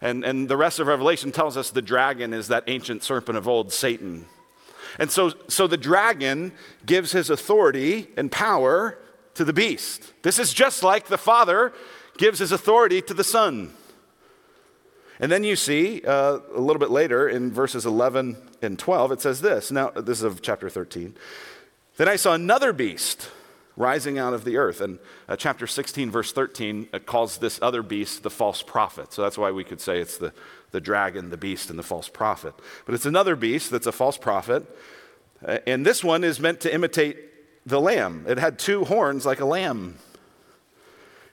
And, 0.00 0.24
and 0.24 0.48
the 0.48 0.56
rest 0.56 0.80
of 0.80 0.86
Revelation 0.88 1.30
tells 1.30 1.56
us 1.56 1.70
the 1.70 1.82
dragon 1.82 2.32
is 2.32 2.48
that 2.48 2.64
ancient 2.66 3.02
serpent 3.02 3.38
of 3.38 3.48
old, 3.48 3.72
Satan. 3.72 4.26
And 4.98 5.10
so, 5.10 5.32
so 5.48 5.66
the 5.66 5.76
dragon 5.76 6.52
gives 6.84 7.12
his 7.12 7.30
authority 7.30 8.08
and 8.16 8.30
power 8.30 8.98
to 9.34 9.44
the 9.44 9.52
beast. 9.52 10.12
This 10.22 10.38
is 10.38 10.52
just 10.52 10.82
like 10.82 11.06
the 11.06 11.18
Father 11.18 11.72
gives 12.18 12.40
his 12.40 12.52
authority 12.52 13.00
to 13.02 13.14
the 13.14 13.24
Son. 13.24 13.72
And 15.20 15.30
then 15.30 15.44
you 15.44 15.56
see 15.56 16.02
uh, 16.02 16.38
a 16.54 16.60
little 16.60 16.80
bit 16.80 16.90
later 16.90 17.28
in 17.28 17.52
verses 17.52 17.86
11 17.86 18.36
and 18.60 18.78
12, 18.78 19.12
it 19.12 19.20
says 19.20 19.40
this. 19.40 19.70
Now, 19.70 19.90
this 19.90 20.18
is 20.18 20.24
of 20.24 20.42
chapter 20.42 20.68
13. 20.68 21.14
Then 21.96 22.08
I 22.08 22.16
saw 22.16 22.34
another 22.34 22.72
beast 22.72 23.30
rising 23.76 24.18
out 24.18 24.34
of 24.34 24.44
the 24.44 24.56
earth. 24.56 24.80
And 24.80 24.98
uh, 25.28 25.36
chapter 25.36 25.66
16, 25.66 26.10
verse 26.10 26.32
13, 26.32 26.88
uh, 26.92 26.98
calls 26.98 27.38
this 27.38 27.58
other 27.62 27.82
beast 27.82 28.22
the 28.22 28.30
false 28.30 28.62
prophet. 28.62 29.12
So 29.12 29.22
that's 29.22 29.38
why 29.38 29.50
we 29.50 29.64
could 29.64 29.80
say 29.80 30.00
it's 30.00 30.18
the, 30.18 30.32
the 30.70 30.80
dragon, 30.80 31.30
the 31.30 31.36
beast, 31.36 31.70
and 31.70 31.78
the 31.78 31.82
false 31.82 32.08
prophet. 32.08 32.54
But 32.84 32.94
it's 32.94 33.06
another 33.06 33.36
beast 33.36 33.70
that's 33.70 33.86
a 33.86 33.92
false 33.92 34.18
prophet. 34.18 34.64
Uh, 35.44 35.58
and 35.66 35.86
this 35.86 36.04
one 36.04 36.24
is 36.24 36.40
meant 36.40 36.60
to 36.60 36.74
imitate 36.74 37.16
the 37.64 37.80
lamb. 37.80 38.24
It 38.28 38.38
had 38.38 38.58
two 38.58 38.84
horns 38.84 39.24
like 39.24 39.40
a 39.40 39.44
lamb 39.44 39.98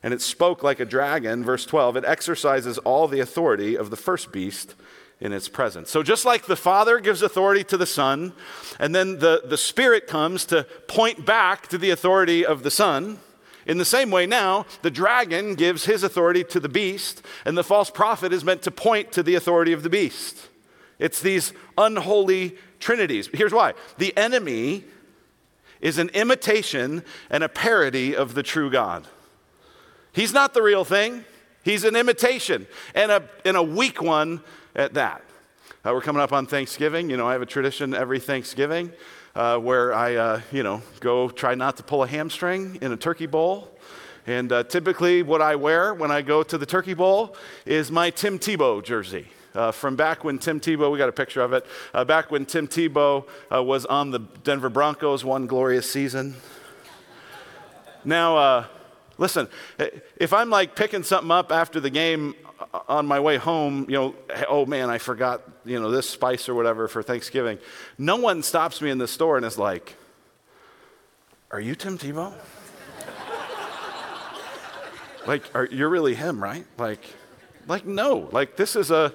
and 0.01 0.13
it 0.13 0.21
spoke 0.21 0.63
like 0.63 0.79
a 0.79 0.85
dragon. 0.85 1.43
Verse 1.43 1.65
12, 1.65 1.97
it 1.97 2.05
exercises 2.05 2.77
all 2.79 3.07
the 3.07 3.19
authority 3.19 3.75
of 3.75 3.89
the 3.89 3.97
first 3.97 4.31
beast 4.31 4.75
in 5.19 5.33
its 5.33 5.49
presence. 5.49 5.89
So, 5.89 6.01
just 6.01 6.25
like 6.25 6.45
the 6.45 6.55
Father 6.55 6.99
gives 6.99 7.21
authority 7.21 7.63
to 7.65 7.77
the 7.77 7.85
Son, 7.85 8.33
and 8.79 8.95
then 8.95 9.19
the, 9.19 9.43
the 9.45 9.57
Spirit 9.57 10.07
comes 10.07 10.45
to 10.45 10.65
point 10.87 11.25
back 11.25 11.67
to 11.67 11.77
the 11.77 11.89
authority 11.89 12.45
of 12.45 12.63
the 12.63 12.71
Son, 12.71 13.19
in 13.65 13.77
the 13.77 13.85
same 13.85 14.09
way, 14.09 14.25
now 14.25 14.65
the 14.81 14.89
dragon 14.89 15.53
gives 15.55 15.85
his 15.85 16.03
authority 16.03 16.43
to 16.45 16.59
the 16.59 16.69
beast, 16.69 17.21
and 17.45 17.57
the 17.57 17.63
false 17.63 17.91
prophet 17.91 18.33
is 18.33 18.43
meant 18.43 18.63
to 18.63 18.71
point 18.71 19.11
to 19.11 19.21
the 19.21 19.35
authority 19.35 19.73
of 19.73 19.83
the 19.83 19.89
beast. 19.89 20.49
It's 20.97 21.21
these 21.21 21.53
unholy 21.77 22.57
trinities. 22.79 23.29
Here's 23.33 23.53
why 23.53 23.73
the 23.97 24.15
enemy 24.17 24.85
is 25.81 25.97
an 25.97 26.09
imitation 26.09 27.03
and 27.29 27.43
a 27.43 27.49
parody 27.49 28.15
of 28.15 28.33
the 28.33 28.43
true 28.43 28.69
God. 28.71 29.07
He's 30.11 30.33
not 30.33 30.53
the 30.53 30.61
real 30.61 30.83
thing, 30.83 31.23
he's 31.63 31.83
an 31.83 31.95
imitation, 31.95 32.67
and 32.95 33.11
a, 33.11 33.23
and 33.45 33.56
a 33.56 33.63
weak 33.63 34.01
one 34.01 34.41
at 34.75 34.94
that. 34.95 35.21
Uh, 35.85 35.94
we're 35.94 36.01
coming 36.01 36.21
up 36.21 36.33
on 36.33 36.45
Thanksgiving. 36.45 37.09
You 37.09 37.17
know, 37.17 37.27
I 37.27 37.33
have 37.33 37.41
a 37.41 37.45
tradition 37.45 37.94
every 37.94 38.19
Thanksgiving 38.19 38.91
uh, 39.35 39.57
where 39.57 39.94
I, 39.94 40.15
uh, 40.15 40.41
you 40.51 40.63
know, 40.63 40.81
go 41.00 41.29
try 41.29 41.56
not 41.56 41.77
to 41.77 41.83
pull 41.83 42.03
a 42.03 42.07
hamstring 42.07 42.77
in 42.81 42.91
a 42.91 42.97
turkey 42.97 43.27
bowl. 43.27 43.77
And 44.27 44.51
uh, 44.51 44.63
typically, 44.63 45.23
what 45.23 45.41
I 45.41 45.56
wear 45.56 45.94
when 45.94 46.11
I 46.11 46.21
go 46.21 46.44
to 46.44 46.57
the 46.57 46.65
turkey 46.65 46.94
bowl 46.94 47.35
is 47.65 47.91
my 47.91 48.09
Tim 48.09 48.38
Tebow 48.38 48.83
jersey. 48.83 49.27
Uh, 49.56 49.71
from 49.71 49.95
back 49.95 50.23
when 50.23 50.37
Tim 50.37 50.59
Tebow, 50.59 50.92
we 50.92 50.97
got 50.97 51.09
a 51.09 51.13
picture 51.13 51.42
of 51.42 51.54
it, 51.54 51.66
uh, 51.94 52.06
back 52.06 52.30
when 52.30 52.45
Tim 52.45 52.68
Tebow 52.68 53.28
uh, 53.51 53.63
was 53.63 53.85
on 53.85 54.11
the 54.11 54.19
Denver 54.44 54.69
Broncos 54.69 55.25
one 55.25 55.47
glorious 55.47 55.89
season. 55.89 56.35
Now, 58.06 58.37
uh, 58.37 58.66
Listen, 59.19 59.49
if 60.16 60.31
I'm 60.31 60.49
like 60.49 60.78
picking 60.78 61.04
something 61.04 61.30
up 61.30 61.52
after 61.52 61.81
the 61.81 61.90
game 61.90 62.35
uh, 62.73 62.80
on 62.88 63.06
my 63.06 63.19
way 63.19 63.35
home, 63.35 63.85
you 63.90 63.95
know, 63.95 64.16
oh 64.47 64.66
man, 64.66 64.90
I 64.90 64.97
forgot, 64.97 65.42
you 65.66 65.78
know, 65.78 65.92
this 65.92 66.09
spice 66.09 66.47
or 66.47 66.56
whatever 66.56 66.88
for 66.88 67.04
Thanksgiving. 67.04 67.59
No 67.97 68.16
one 68.16 68.42
stops 68.42 68.81
me 68.81 68.90
in 68.90 68.97
the 68.97 69.09
store 69.09 69.35
and 69.35 69.45
is 69.45 69.57
like, 69.57 69.95
Are 71.52 71.59
you 71.59 71.76
Tim 71.76 71.97
Tebow? 71.97 72.33
like, 75.28 75.44
are, 75.54 75.66
you're 75.66 75.90
really 75.90 76.16
him, 76.16 76.42
right? 76.42 76.66
Like, 76.78 77.04
like, 77.68 77.85
no. 77.85 78.30
Like, 78.31 78.56
this 78.56 78.78
is 78.78 78.90
a 78.90 79.14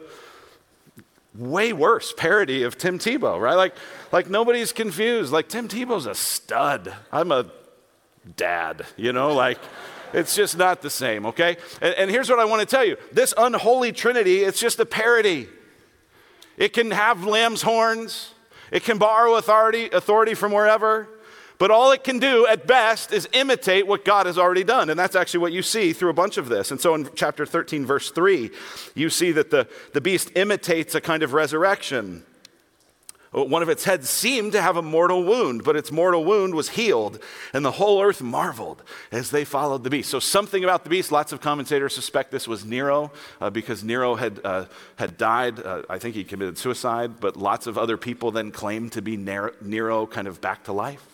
way 1.35 1.73
worse 1.73 2.13
parody 2.15 2.63
of 2.63 2.77
Tim 2.77 2.99
Tebow, 2.99 3.41
right? 3.41 3.55
Like, 3.55 3.75
like 4.13 4.29
nobody's 4.29 4.71
confused. 4.71 5.33
Like, 5.33 5.49
Tim 5.49 5.67
Tebow's 5.67 6.05
a 6.05 6.15
stud. 6.15 6.95
I'm 7.11 7.33
a 7.33 7.47
dad, 8.37 8.85
you 8.99 9.15
know, 9.15 9.35
like. 9.35 9.59
It's 10.15 10.37
just 10.37 10.57
not 10.57 10.81
the 10.81 10.91
same, 10.91 11.27
okay? 11.27 11.57
And, 11.83 11.95
and 11.95 12.11
here's 12.11 12.31
what 12.31 12.39
I 12.39 12.45
want 12.45 12.61
to 12.61 12.67
tell 12.67 12.85
you 12.85 12.97
this 13.13 13.35
unholy 13.37 13.93
trinity, 13.93 14.45
it's 14.45 14.61
just 14.61 14.79
a 14.79 14.87
parody. 14.87 15.49
It 16.57 16.73
can 16.73 16.93
have 16.93 17.25
lamb's 17.25 17.63
horns, 17.63 18.33
it 18.71 18.85
can 18.85 18.97
borrow 18.97 19.35
authority, 19.35 19.91
authority 19.91 20.35
from 20.35 20.53
wherever. 20.53 21.09
But 21.57 21.71
all 21.71 21.93
it 21.93 22.03
can 22.03 22.19
do 22.19 22.47
at 22.49 22.67
best 22.67 23.13
is 23.13 23.29
imitate 23.33 23.87
what 23.87 24.05
God 24.05 24.27
has 24.27 24.39
already 24.39 24.65
done. 24.65 24.91
And 24.91 24.99
that's 24.99 25.15
actually 25.15 25.39
what 25.39 25.53
you 25.53 25.63
see 25.63 25.93
through 25.93 26.11
a 26.11 26.15
bunch 26.15 26.37
of 26.37 26.49
this. 26.49 26.73
And 26.73 26.81
so 26.81 26.97
in 26.97 27.09
chapter 27.15 27.47
13, 27.47 27.87
verse 27.87 28.11
3, 28.11 28.51
you 28.97 29.09
see 29.09 29.31
that 29.33 29.51
the, 29.51 29.69
the 29.93 30.01
beast 30.01 30.33
imitates 30.35 30.97
a 30.97 31.01
kind 31.01 31.23
of 31.23 31.33
resurrection. 31.33 32.25
One 33.35 33.63
of 33.63 33.69
its 33.69 33.83
heads 33.83 34.09
seemed 34.09 34.53
to 34.53 34.63
have 34.63 34.77
a 34.77 34.83
mortal 34.83 35.25
wound, 35.25 35.65
but 35.65 35.75
its 35.75 35.91
mortal 35.91 36.25
wound 36.25 36.55
was 36.55 36.69
healed, 36.69 37.19
and 37.53 37.65
the 37.65 37.73
whole 37.73 38.01
earth 38.01 38.23
marveled 38.23 38.85
as 39.11 39.33
they 39.33 39.45
followed 39.45 39.83
the 39.83 39.91
beast. 39.91 40.09
So, 40.09 40.21
something 40.21 40.63
about 40.63 40.85
the 40.85 40.91
beast, 40.91 41.11
lots 41.11 41.33
of 41.33 41.41
commentators 41.41 41.97
suspect 41.97 42.31
this 42.31 42.47
was 42.47 42.65
Nero 42.65 43.11
uh, 43.41 43.51
because 43.51 43.83
Nero 43.83 44.15
had, 44.15 44.41
uh, 44.45 44.67
had 44.95 45.19
died. 45.19 45.59
Uh, 45.59 45.83
I 45.91 45.99
think 45.99 46.15
he 46.15 46.23
committed 46.23 46.59
suicide, 46.59 47.19
but 47.19 47.37
lots 47.37 47.67
of 47.67 47.77
other 47.77 47.97
people 47.97 48.31
then 48.31 48.53
claimed 48.53 48.93
to 48.93 49.03
be 49.03 49.17
Nero 49.17 50.07
kind 50.07 50.29
of 50.29 50.41
back 50.41 50.63
to 50.65 50.73
life. 50.73 51.05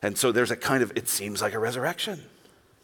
And 0.00 0.16
so 0.16 0.30
there's 0.30 0.52
a 0.52 0.56
kind 0.56 0.84
of, 0.84 0.92
it 0.94 1.08
seems 1.08 1.42
like 1.42 1.54
a 1.54 1.58
resurrection. 1.58 2.22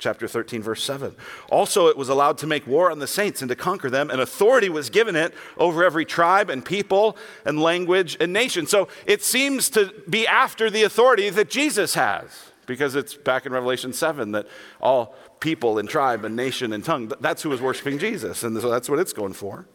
Chapter 0.05 0.29
13, 0.29 0.61
verse 0.61 0.85
7. 0.85 1.17
Also, 1.49 1.87
it 1.87 1.97
was 1.97 2.11
allowed 2.11 2.37
to 2.37 2.47
make 2.47 2.67
war 2.67 2.91
on 2.91 2.99
the 2.99 3.07
saints 3.07 3.41
and 3.41 3.49
to 3.49 3.57
conquer 3.57 3.89
them, 3.89 4.11
and 4.11 4.21
authority 4.21 4.69
was 4.69 4.91
given 4.91 5.17
it 5.17 5.33
over 5.57 5.83
every 5.83 6.05
tribe 6.05 6.51
and 6.51 6.63
people 6.63 7.17
and 7.47 7.59
language 7.59 8.15
and 8.21 8.31
nation. 8.31 8.67
So 8.67 8.89
it 9.07 9.23
seems 9.23 9.71
to 9.71 9.95
be 10.07 10.27
after 10.27 10.69
the 10.69 10.83
authority 10.83 11.31
that 11.31 11.49
Jesus 11.49 11.95
has, 11.95 12.51
because 12.67 12.95
it's 12.97 13.15
back 13.15 13.47
in 13.47 13.53
Revelation 13.53 13.95
7 13.95 14.33
that 14.33 14.47
all 14.79 15.15
people 15.41 15.79
and 15.79 15.89
tribe 15.89 16.23
and 16.27 16.37
nation 16.37 16.75
and 16.75 16.85
tongue, 16.85 17.11
that's 17.21 17.41
who 17.41 17.49
was 17.49 17.63
worshiping 17.63 17.99
Jesus. 17.99 18.43
And 18.43 18.61
so 18.61 18.69
that's 18.69 18.91
what 18.91 18.99
it's 18.99 19.15
going 19.15 19.33
for. 19.33 19.67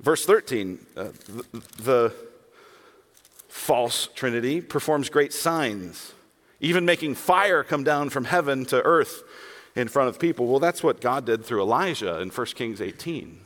Verse 0.00 0.24
13, 0.24 0.78
uh, 0.96 1.08
the, 1.26 1.62
the 1.82 2.14
false 3.48 4.08
Trinity 4.14 4.62
performs 4.62 5.10
great 5.10 5.34
signs 5.34 6.14
even 6.60 6.84
making 6.84 7.14
fire 7.14 7.62
come 7.62 7.84
down 7.84 8.10
from 8.10 8.24
heaven 8.24 8.64
to 8.66 8.82
earth 8.82 9.22
in 9.78 9.86
front 9.86 10.08
of 10.08 10.18
people. 10.18 10.46
Well, 10.46 10.58
that's 10.58 10.82
what 10.82 11.00
God 11.00 11.24
did 11.24 11.44
through 11.44 11.62
Elijah 11.62 12.20
in 12.20 12.30
1 12.30 12.46
Kings 12.48 12.80
18. 12.80 13.38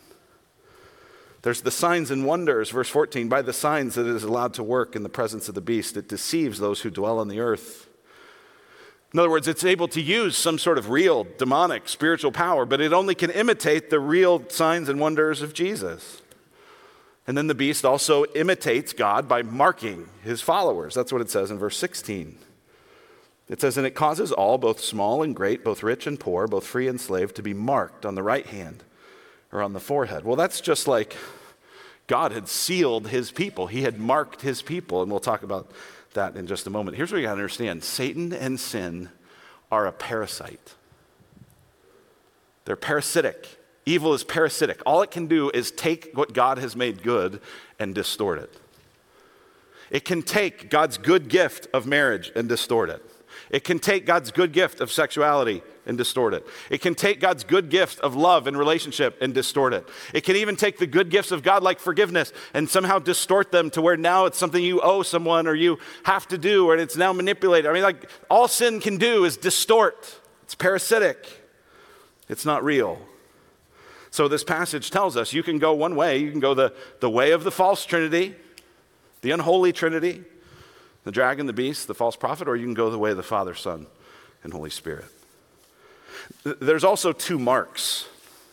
There's 1.43 1.61
the 1.61 1.71
signs 1.71 2.11
and 2.11 2.25
wonders, 2.25 2.71
verse 2.71 2.89
14. 2.89 3.29
By 3.29 3.43
the 3.43 3.53
signs 3.53 3.97
that 3.97 4.07
it 4.07 4.17
is 4.17 4.25
allowed 4.25 4.55
to 4.55 4.63
work 4.63 4.97
in 4.97 5.03
the 5.03 5.11
presence 5.11 5.49
of 5.51 5.55
the 5.55 5.61
beast, 5.61 5.97
it 5.97 6.09
deceives 6.09 6.59
those 6.59 6.81
who 6.81 6.91
dwell 6.91 7.19
on 7.19 7.29
the 7.29 7.41
earth. 7.41 7.87
In 9.13 9.19
other 9.19 9.29
words, 9.29 9.47
it's 9.47 9.65
able 9.65 9.89
to 9.89 10.01
use 10.01 10.35
some 10.35 10.59
sort 10.59 10.79
of 10.79 10.89
real 10.89 11.27
demonic 11.37 11.87
spiritual 11.87 12.33
power, 12.33 12.65
but 12.65 12.81
it 12.81 12.95
only 12.95 13.15
can 13.15 13.31
imitate 13.31 13.91
the 13.91 14.01
real 14.01 14.49
signs 14.49 14.89
and 14.89 14.99
wonders 14.99 15.43
of 15.43 15.53
Jesus. 15.53 16.23
And 17.27 17.37
then 17.37 17.47
the 17.47 17.55
beast 17.55 17.85
also 17.85 18.25
imitates 18.35 18.95
God 18.95 19.29
by 19.29 19.43
marking 19.43 20.09
his 20.25 20.41
followers. 20.41 20.95
That's 20.95 21.13
what 21.13 21.21
it 21.21 21.31
says 21.31 21.51
in 21.51 21.59
verse 21.59 21.77
16. 21.77 22.39
It 23.53 23.61
says, 23.61 23.77
And 23.77 23.87
it 23.87 23.95
causes 23.95 24.33
all, 24.33 24.57
both 24.57 24.81
small 24.81 25.23
and 25.23 25.37
great, 25.37 25.63
both 25.63 25.83
rich 25.83 26.07
and 26.07 26.19
poor, 26.19 26.49
both 26.49 26.67
free 26.67 26.89
and 26.89 26.99
slave, 26.99 27.35
to 27.35 27.43
be 27.43 27.53
marked 27.53 28.07
on 28.07 28.15
the 28.15 28.23
right 28.23 28.47
hand 28.47 28.83
or 29.53 29.61
on 29.61 29.75
the 29.75 29.79
forehead. 29.79 30.25
Well, 30.25 30.37
that's 30.37 30.63
just 30.63 30.89
like 30.89 31.15
God 32.07 32.33
had 32.33 32.49
sealed 32.49 33.09
his 33.09 33.31
people, 33.31 33.67
he 33.67 33.83
had 33.83 34.01
marked 34.01 34.41
his 34.41 34.63
people. 34.63 35.03
And 35.03 35.11
we'll 35.11 35.21
talk 35.21 35.43
about 35.43 35.71
that 36.15 36.35
in 36.35 36.47
just 36.47 36.67
a 36.67 36.71
moment. 36.71 36.97
Here's 36.97 37.13
what 37.13 37.19
you 37.19 37.25
got 37.25 37.35
to 37.35 37.41
understand 37.41 37.85
Satan 37.85 38.33
and 38.33 38.59
sin 38.59 39.11
are 39.71 39.87
a 39.87 39.93
parasite, 39.93 40.75
they're 42.65 42.75
parasitic. 42.75 43.59
Evil 43.85 44.15
is 44.15 44.23
parasitic. 44.23 44.81
All 44.87 45.03
it 45.03 45.11
can 45.11 45.27
do 45.27 45.51
is 45.51 45.73
take 45.73 46.13
what 46.15 46.33
God 46.33 46.59
has 46.59 46.77
made 46.77 47.03
good 47.03 47.41
and 47.81 47.93
distort 47.93 48.39
it. 48.39 48.57
It 49.91 50.05
can 50.05 50.23
take 50.23 50.71
God's 50.71 50.99
good 50.99 51.29
gift 51.29 51.67
of 51.75 51.85
marriage 51.85 52.31
and 52.37 52.49
distort 52.49 52.89
it. 52.91 53.12
It 53.53 53.65
can 53.65 53.79
take 53.79 54.07
God's 54.07 54.33
good 54.33 54.53
gift 54.53 54.81
of 54.81 54.91
sexuality 54.91 55.63
and 55.85 55.99
distort 55.99 56.33
it. 56.33 56.47
It 56.71 56.81
can 56.81 56.95
take 56.95 57.21
God's 57.21 57.45
good 57.45 57.69
gift 57.69 58.01
of 58.01 58.17
love 58.17 58.47
and 58.47 58.57
relationship 58.57 59.19
and 59.21 59.35
distort 59.35 59.75
it. 59.75 59.87
It 60.15 60.23
can 60.23 60.37
even 60.37 60.57
take 60.57 60.79
the 60.79 60.87
good 60.87 61.11
gifts 61.11 61.33
of 61.33 61.43
God, 61.43 61.63
like 61.63 61.79
forgiveness, 61.79 62.33
and 62.55 62.69
somehow 62.69 62.99
distort 62.99 63.53
them 63.53 63.69
to 63.71 63.83
where 63.83 63.99
now 63.99 64.25
it's 64.25 64.39
something 64.39 64.65
you 64.65 64.81
owe 64.81 65.03
someone 65.03 65.47
or 65.47 65.55
you 65.55 65.79
have 66.05 66.27
to 66.29 66.39
do, 66.39 66.67
or 66.67 66.77
it's 66.77 66.97
now 66.97 67.13
manipulated. 67.13 67.71
I 67.71 67.75
mean, 67.75 67.83
like, 67.83 68.09
all 68.31 68.49
sin 68.49 68.81
can 68.81 68.97
do 68.97 69.25
is 69.25 69.37
distort, 69.37 70.19
it's 70.45 70.55
parasitic, 70.55 71.27
it's 72.31 72.47
not 72.47 72.65
real. 72.65 72.99
So, 74.11 74.29
this 74.29 74.45
passage 74.45 74.91
tells 74.91 75.17
us 75.17 75.33
you 75.33 75.43
can 75.43 75.59
go 75.59 75.73
one 75.73 75.97
way. 75.97 76.19
You 76.19 76.31
can 76.31 76.41
go 76.41 76.53
the, 76.55 76.75
the 77.01 77.09
way 77.09 77.33
of 77.33 77.45
the 77.45 77.51
false 77.51 77.85
Trinity, 77.87 78.35
the 79.23 79.31
unholy 79.31 79.73
Trinity, 79.73 80.25
the 81.05 81.13
dragon, 81.13 81.47
the 81.47 81.53
beast, 81.53 81.89
the 81.89 81.95
false 81.95 82.17
prophet, 82.17 82.49
or 82.49 82.57
you 82.57 82.65
can 82.65 82.75
go 82.75 82.91
the 82.91 82.99
way 82.99 83.11
of 83.11 83.17
the 83.17 83.23
Father, 83.23 83.55
Son, 83.55 83.87
and 84.45 84.53
Holy 84.53 84.71
Spirit. 84.71 85.07
There's 86.45 86.85
also 86.85 87.13
two 87.13 87.39
marks 87.39 88.09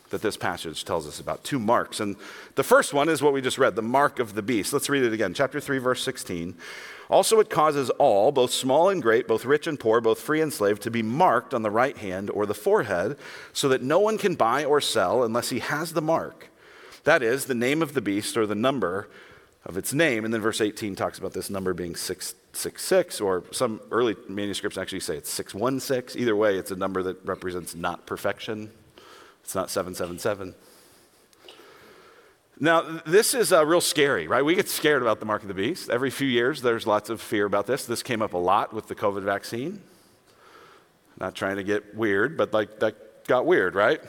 that 0.09 0.21
this 0.21 0.37
passage 0.37 0.85
tells 0.85 1.07
us 1.07 1.19
about 1.19 1.43
two 1.43 1.59
marks. 1.59 1.99
And 1.99 2.15
the 2.55 2.63
first 2.63 2.93
one 2.93 3.09
is 3.09 3.21
what 3.21 3.33
we 3.33 3.41
just 3.41 3.57
read, 3.57 3.75
the 3.75 3.81
mark 3.81 4.19
of 4.19 4.33
the 4.33 4.41
beast. 4.41 4.73
Let's 4.73 4.89
read 4.89 5.03
it 5.03 5.13
again. 5.13 5.33
Chapter 5.33 5.59
3, 5.59 5.77
verse 5.77 6.03
16. 6.03 6.55
Also, 7.09 7.39
it 7.39 7.49
causes 7.49 7.89
all, 7.91 8.31
both 8.31 8.51
small 8.51 8.89
and 8.89 9.01
great, 9.01 9.27
both 9.27 9.45
rich 9.45 9.65
and 9.65 9.79
poor, 9.79 9.99
both 10.01 10.19
free 10.19 10.41
and 10.41 10.53
slave, 10.53 10.79
to 10.79 10.91
be 10.91 11.01
marked 11.01 11.53
on 11.53 11.63
the 11.63 11.71
right 11.71 11.97
hand 11.97 12.29
or 12.29 12.45
the 12.45 12.53
forehead, 12.53 13.17
so 13.53 13.67
that 13.69 13.81
no 13.81 13.99
one 13.99 14.17
can 14.17 14.35
buy 14.35 14.63
or 14.63 14.79
sell 14.79 15.23
unless 15.23 15.49
he 15.49 15.59
has 15.59 15.93
the 15.93 16.01
mark. 16.01 16.49
That 17.03 17.23
is, 17.23 17.45
the 17.45 17.55
name 17.55 17.81
of 17.81 17.93
the 17.93 18.01
beast 18.01 18.37
or 18.37 18.45
the 18.45 18.55
number 18.55 19.09
of 19.65 19.77
its 19.77 19.93
name. 19.93 20.23
And 20.23 20.33
then 20.33 20.41
verse 20.41 20.61
18 20.61 20.95
talks 20.95 21.17
about 21.17 21.33
this 21.33 21.49
number 21.49 21.73
being 21.73 21.95
666, 22.53 23.21
or 23.21 23.43
some 23.51 23.79
early 23.91 24.15
manuscripts 24.27 24.77
actually 24.77 24.99
say 25.01 25.15
it's 25.15 25.29
616. 25.29 26.19
Either 26.21 26.35
way, 26.35 26.57
it's 26.57 26.71
a 26.71 26.75
number 26.75 27.03
that 27.03 27.23
represents 27.25 27.75
not 27.75 28.05
perfection. 28.05 28.71
It's 29.43 29.55
not 29.55 29.69
777. 29.69 30.55
Now, 32.59 33.01
this 33.05 33.33
is 33.33 33.53
uh, 33.53 33.65
real 33.65 33.79
scary, 33.79 34.27
right? 34.27 34.43
We 34.43 34.53
get 34.53 34.67
scared 34.67 35.01
about 35.01 35.19
the 35.21 35.25
mark 35.25 35.43
of 35.43 35.47
the 35.47 35.53
beast. 35.53 35.89
Every 35.89 36.09
few 36.09 36.27
years, 36.27 36.61
there's 36.61 36.85
lots 36.85 37.09
of 37.09 37.21
fear 37.21 37.45
about 37.45 37.67
this. 37.67 37.85
This 37.85 38.03
came 38.03 38.21
up 38.21 38.33
a 38.33 38.37
lot 38.37 38.73
with 38.73 38.87
the 38.87 38.95
COVID 38.95 39.23
vaccine. 39.23 39.81
Not 41.17 41.35
trying 41.35 41.55
to 41.55 41.63
get 41.63 41.95
weird, 41.95 42.35
but 42.35 42.51
like 42.53 42.79
that 42.79 43.25
got 43.27 43.45
weird, 43.45 43.75
right? 43.75 44.01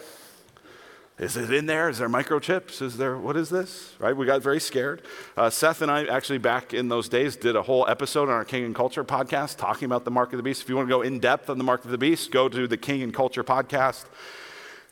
Is 1.20 1.36
it 1.36 1.52
in 1.52 1.66
there? 1.66 1.90
Is 1.90 1.98
there 1.98 2.08
microchips? 2.08 2.80
Is 2.80 2.96
there, 2.96 3.14
what 3.18 3.36
is 3.36 3.50
this? 3.50 3.92
Right? 3.98 4.16
We 4.16 4.24
got 4.24 4.40
very 4.40 4.58
scared. 4.58 5.02
Uh, 5.36 5.50
Seth 5.50 5.82
and 5.82 5.90
I 5.90 6.06
actually, 6.06 6.38
back 6.38 6.72
in 6.72 6.88
those 6.88 7.10
days, 7.10 7.36
did 7.36 7.56
a 7.56 7.62
whole 7.62 7.86
episode 7.86 8.30
on 8.30 8.34
our 8.34 8.44
King 8.46 8.64
and 8.64 8.74
Culture 8.74 9.04
podcast 9.04 9.58
talking 9.58 9.84
about 9.84 10.06
the 10.06 10.10
mark 10.10 10.32
of 10.32 10.38
the 10.38 10.42
beast. 10.42 10.62
If 10.62 10.70
you 10.70 10.76
want 10.76 10.88
to 10.88 10.94
go 10.94 11.02
in 11.02 11.20
depth 11.20 11.50
on 11.50 11.58
the 11.58 11.64
mark 11.64 11.84
of 11.84 11.90
the 11.90 11.98
beast, 11.98 12.30
go 12.30 12.48
to 12.48 12.66
the 12.66 12.78
King 12.78 13.02
and 13.02 13.12
Culture 13.12 13.44
podcast, 13.44 14.06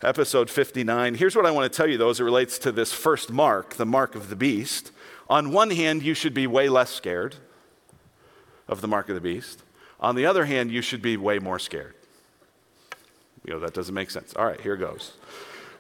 episode 0.02 0.50
59. 0.50 1.14
Here's 1.14 1.35
what 1.35 1.47
I 1.47 1.50
want 1.50 1.73
to 1.73 1.75
tell 1.75 1.88
you, 1.88 1.97
though, 1.97 2.11
as 2.11 2.20
it 2.20 2.25
relates 2.25 2.58
to 2.58 2.73
this 2.73 2.92
first 2.92 3.32
mark, 3.32 3.76
the 3.76 3.87
mark 3.87 4.14
of 4.14 4.28
the 4.28 4.37
beast. 4.37 4.92
On 5.30 5.50
one 5.50 5.70
hand, 5.70 6.02
you 6.02 6.12
should 6.12 6.35
be 6.35 6.47
way 6.47 6.68
less 6.68 6.90
scared 6.90 7.37
of 8.68 8.82
the 8.82 8.88
mark 8.88 9.08
of 9.08 9.14
the 9.14 9.23
beast. 9.23 9.62
On 9.99 10.14
the 10.14 10.26
other 10.26 10.44
hand, 10.44 10.73
you 10.73 10.82
should 10.82 11.00
be 11.00 11.16
way 11.16 11.38
more 11.38 11.58
scared. 11.58 11.94
You 13.47 13.54
know, 13.54 13.61
that 13.61 13.73
doesn't 13.73 13.94
make 13.94 14.11
sense. 14.11 14.35
All 14.37 14.44
right, 14.44 14.61
here 14.61 14.76
goes. 14.76 15.14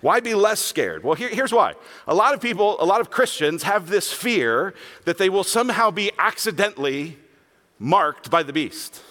Why 0.00 0.20
be 0.20 0.34
less 0.34 0.60
scared? 0.60 1.02
Well, 1.02 1.14
here, 1.14 1.28
here's 1.28 1.52
why. 1.52 1.74
A 2.06 2.14
lot 2.14 2.34
of 2.34 2.40
people, 2.40 2.76
a 2.80 2.84
lot 2.84 3.00
of 3.00 3.10
Christians 3.10 3.64
have 3.64 3.88
this 3.88 4.12
fear 4.12 4.74
that 5.04 5.18
they 5.18 5.28
will 5.28 5.44
somehow 5.44 5.90
be 5.90 6.12
accidentally 6.18 7.18
marked 7.78 8.30
by 8.30 8.42
the 8.42 8.52
beast, 8.52 9.02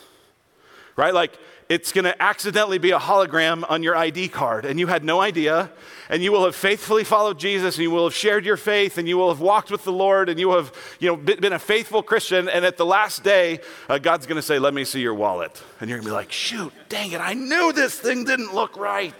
right? 0.96 1.14
Like 1.14 1.38
it's 1.70 1.92
going 1.92 2.06
to 2.06 2.22
accidentally 2.22 2.78
be 2.78 2.92
a 2.92 3.00
hologram 3.00 3.70
on 3.70 3.84
your 3.84 3.96
ID 3.96 4.30
card, 4.30 4.66
and 4.66 4.80
you 4.80 4.88
had 4.88 5.04
no 5.04 5.20
idea. 5.20 5.70
And 6.10 6.24
you 6.24 6.32
will 6.32 6.46
have 6.46 6.56
faithfully 6.56 7.04
followed 7.04 7.38
Jesus, 7.38 7.76
and 7.76 7.84
you 7.84 7.92
will 7.92 8.06
have 8.06 8.16
shared 8.16 8.46
your 8.46 8.56
faith, 8.56 8.98
and 8.98 9.10
you 9.10 9.18
will 9.18 9.28
have 9.28 9.42
walked 9.42 9.70
with 9.70 9.84
the 9.84 9.92
Lord, 9.92 10.30
and 10.30 10.40
you 10.40 10.52
have 10.52 10.72
you 11.00 11.10
know, 11.10 11.18
been 11.18 11.52
a 11.52 11.60
faithful 11.60 12.02
Christian. 12.02 12.48
And 12.48 12.64
at 12.64 12.78
the 12.78 12.86
last 12.86 13.24
day, 13.24 13.60
uh, 13.90 13.98
God's 13.98 14.26
going 14.26 14.38
to 14.38 14.42
say, 14.42 14.58
Let 14.60 14.74
me 14.74 14.86
see 14.86 15.02
your 15.02 15.14
wallet. 15.14 15.62
And 15.82 15.90
you're 15.90 15.98
going 15.98 16.06
to 16.06 16.12
be 16.12 16.16
like, 16.16 16.32
Shoot, 16.32 16.72
dang 16.88 17.12
it, 17.12 17.20
I 17.20 17.34
knew 17.34 17.74
this 17.74 18.00
thing 18.00 18.24
didn't 18.24 18.54
look 18.54 18.78
right. 18.78 19.14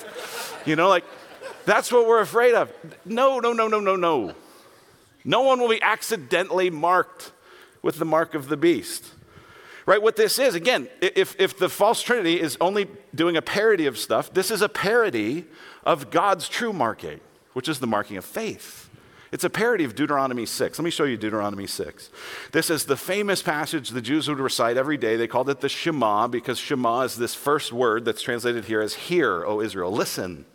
You 0.66 0.78
know, 0.78 0.88
like, 0.88 1.04
that's 1.68 1.92
what 1.92 2.08
we're 2.08 2.22
afraid 2.22 2.56
of. 2.56 2.72
No, 3.04 3.40
no, 3.40 3.52
no, 3.52 3.68
no, 3.68 3.82
no, 3.82 3.98
no. 3.98 4.34
No 5.26 5.42
one 5.42 5.60
will 5.60 5.68
be 5.68 5.82
accidentally 5.82 6.70
marked 6.70 7.34
with 7.82 8.00
the 8.00 8.06
mark 8.06 8.34
of 8.34 8.48
the 8.48 8.56
beast. 8.56 9.06
Right? 9.86 10.02
What 10.02 10.16
this 10.16 10.40
is, 10.40 10.56
again, 10.56 10.88
if, 11.02 11.36
if 11.38 11.58
the 11.58 11.68
false 11.68 12.02
trinity 12.02 12.40
is 12.40 12.58
only 12.62 12.88
doing 13.14 13.36
a 13.36 13.42
parody 13.42 13.86
of 13.86 13.98
stuff, 13.98 14.34
this 14.34 14.50
is 14.50 14.62
a 14.62 14.70
parody 14.70 15.46
of 15.86 16.10
God's 16.10 16.48
true 16.48 16.72
marking, 16.72 17.20
which 17.52 17.68
is 17.68 17.80
the 17.80 17.88
marking 17.88 18.16
of 18.16 18.24
faith. 18.24 18.90
It's 19.34 19.44
a 19.44 19.50
parody 19.50 19.84
of 19.84 19.94
Deuteronomy 19.94 20.46
6. 20.46 20.80
Let 20.80 20.86
me 20.86 20.90
show 20.90 21.04
you 21.04 21.18
Deuteronomy 21.18 21.68
6. 21.68 22.10
This 22.54 22.70
is 22.70 22.86
the 22.86 22.96
famous 22.96 23.42
passage 23.42 23.90
the 23.90 24.02
Jews 24.02 24.30
would 24.30 24.40
recite 24.40 24.78
every 24.78 24.98
day. 24.98 25.18
They 25.18 25.28
called 25.28 25.50
it 25.50 25.60
the 25.60 25.68
Shema 25.68 26.28
because 26.28 26.58
Shema 26.60 27.02
is 27.02 27.18
this 27.18 27.36
first 27.36 27.74
word 27.74 28.06
that's 28.06 28.22
translated 28.22 28.66
here 28.66 28.80
as 28.80 28.94
hear, 28.94 29.46
O 29.46 29.60
Israel. 29.60 29.92
Listen. 29.92 30.46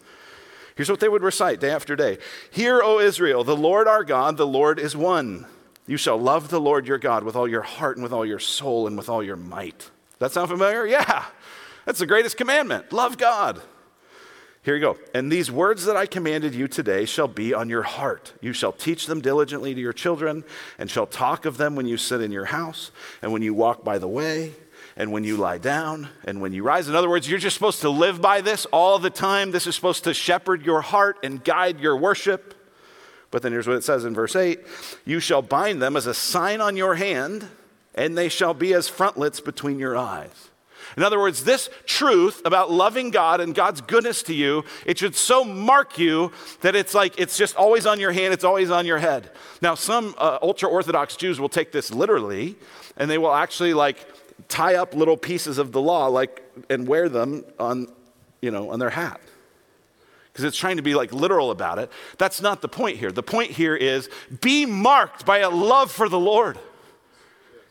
Here's 0.74 0.90
what 0.90 1.00
they 1.00 1.08
would 1.08 1.22
recite 1.22 1.60
day 1.60 1.70
after 1.70 1.96
day 1.96 2.18
Hear, 2.50 2.80
O 2.82 2.98
Israel, 2.98 3.44
the 3.44 3.56
Lord 3.56 3.86
our 3.86 4.04
God, 4.04 4.36
the 4.36 4.46
Lord 4.46 4.78
is 4.78 4.96
one. 4.96 5.46
You 5.86 5.96
shall 5.96 6.18
love 6.18 6.48
the 6.48 6.60
Lord 6.60 6.86
your 6.86 6.98
God 6.98 7.24
with 7.24 7.34
all 7.34 7.48
your 7.48 7.62
heart 7.62 7.96
and 7.96 8.04
with 8.04 8.12
all 8.12 8.24
your 8.24 8.38
soul 8.38 8.86
and 8.86 8.96
with 8.96 9.08
all 9.08 9.22
your 9.22 9.36
might. 9.36 9.90
That 10.20 10.32
sound 10.32 10.48
familiar? 10.48 10.86
Yeah. 10.86 11.24
That's 11.84 11.98
the 11.98 12.06
greatest 12.06 12.36
commandment. 12.36 12.92
Love 12.92 13.18
God. 13.18 13.60
Here 14.62 14.76
you 14.76 14.80
go. 14.80 14.96
And 15.12 15.30
these 15.30 15.50
words 15.50 15.84
that 15.86 15.96
I 15.96 16.06
commanded 16.06 16.54
you 16.54 16.68
today 16.68 17.04
shall 17.04 17.26
be 17.26 17.52
on 17.52 17.68
your 17.68 17.82
heart. 17.82 18.32
You 18.40 18.52
shall 18.52 18.70
teach 18.70 19.06
them 19.06 19.20
diligently 19.20 19.74
to 19.74 19.80
your 19.80 19.92
children, 19.92 20.44
and 20.78 20.88
shall 20.88 21.06
talk 21.06 21.44
of 21.44 21.56
them 21.56 21.74
when 21.74 21.86
you 21.86 21.96
sit 21.96 22.20
in 22.20 22.30
your 22.30 22.44
house, 22.44 22.92
and 23.20 23.32
when 23.32 23.42
you 23.42 23.54
walk 23.54 23.82
by 23.82 23.98
the 23.98 24.06
way, 24.06 24.52
and 24.96 25.12
when 25.12 25.24
you 25.24 25.36
lie 25.36 25.58
down 25.58 26.08
and 26.24 26.40
when 26.40 26.52
you 26.52 26.62
rise. 26.62 26.88
In 26.88 26.94
other 26.94 27.08
words, 27.08 27.28
you're 27.28 27.38
just 27.38 27.54
supposed 27.54 27.80
to 27.82 27.90
live 27.90 28.20
by 28.20 28.40
this 28.40 28.66
all 28.66 28.98
the 28.98 29.10
time. 29.10 29.50
This 29.50 29.66
is 29.66 29.74
supposed 29.74 30.04
to 30.04 30.14
shepherd 30.14 30.64
your 30.64 30.80
heart 30.80 31.18
and 31.22 31.42
guide 31.42 31.80
your 31.80 31.96
worship. 31.96 32.54
But 33.30 33.42
then 33.42 33.52
here's 33.52 33.66
what 33.66 33.76
it 33.76 33.84
says 33.84 34.04
in 34.04 34.14
verse 34.14 34.36
8 34.36 34.60
You 35.04 35.20
shall 35.20 35.42
bind 35.42 35.80
them 35.80 35.96
as 35.96 36.06
a 36.06 36.14
sign 36.14 36.60
on 36.60 36.76
your 36.76 36.94
hand, 36.94 37.48
and 37.94 38.16
they 38.16 38.28
shall 38.28 38.54
be 38.54 38.74
as 38.74 38.88
frontlets 38.88 39.40
between 39.40 39.78
your 39.78 39.96
eyes. 39.96 40.50
In 40.96 41.02
other 41.02 41.18
words, 41.18 41.44
this 41.44 41.70
truth 41.86 42.42
about 42.44 42.70
loving 42.70 43.10
God 43.10 43.40
and 43.40 43.54
God's 43.54 43.80
goodness 43.80 44.22
to 44.24 44.34
you, 44.34 44.64
it 44.84 44.98
should 44.98 45.14
so 45.14 45.44
mark 45.44 45.98
you 45.98 46.32
that 46.60 46.76
it's 46.76 46.92
like 46.92 47.18
it's 47.18 47.38
just 47.38 47.56
always 47.56 47.86
on 47.86 47.98
your 47.98 48.12
hand, 48.12 48.34
it's 48.34 48.44
always 48.44 48.70
on 48.70 48.84
your 48.84 48.98
head. 48.98 49.30
Now, 49.62 49.74
some 49.74 50.14
uh, 50.18 50.38
ultra 50.42 50.68
Orthodox 50.68 51.16
Jews 51.16 51.40
will 51.40 51.48
take 51.48 51.72
this 51.72 51.90
literally 51.90 52.56
and 52.96 53.10
they 53.10 53.18
will 53.18 53.32
actually 53.32 53.72
like 53.72 54.06
tie 54.48 54.74
up 54.74 54.94
little 54.94 55.16
pieces 55.16 55.58
of 55.58 55.72
the 55.72 55.80
law 55.80 56.06
like 56.06 56.42
and 56.68 56.86
wear 56.86 57.08
them 57.08 57.44
on, 57.58 57.86
you 58.40 58.50
know, 58.50 58.70
on 58.70 58.78
their 58.78 58.90
hat. 58.90 59.20
Because 60.32 60.44
it's 60.44 60.56
trying 60.56 60.76
to 60.76 60.82
be 60.82 60.94
like 60.94 61.12
literal 61.12 61.50
about 61.50 61.78
it. 61.78 61.90
That's 62.16 62.40
not 62.40 62.62
the 62.62 62.68
point 62.68 62.96
here. 62.96 63.12
The 63.12 63.22
point 63.22 63.50
here 63.50 63.76
is 63.76 64.08
be 64.40 64.64
marked 64.64 65.26
by 65.26 65.38
a 65.38 65.50
love 65.50 65.90
for 65.90 66.08
the 66.08 66.18
Lord. 66.18 66.58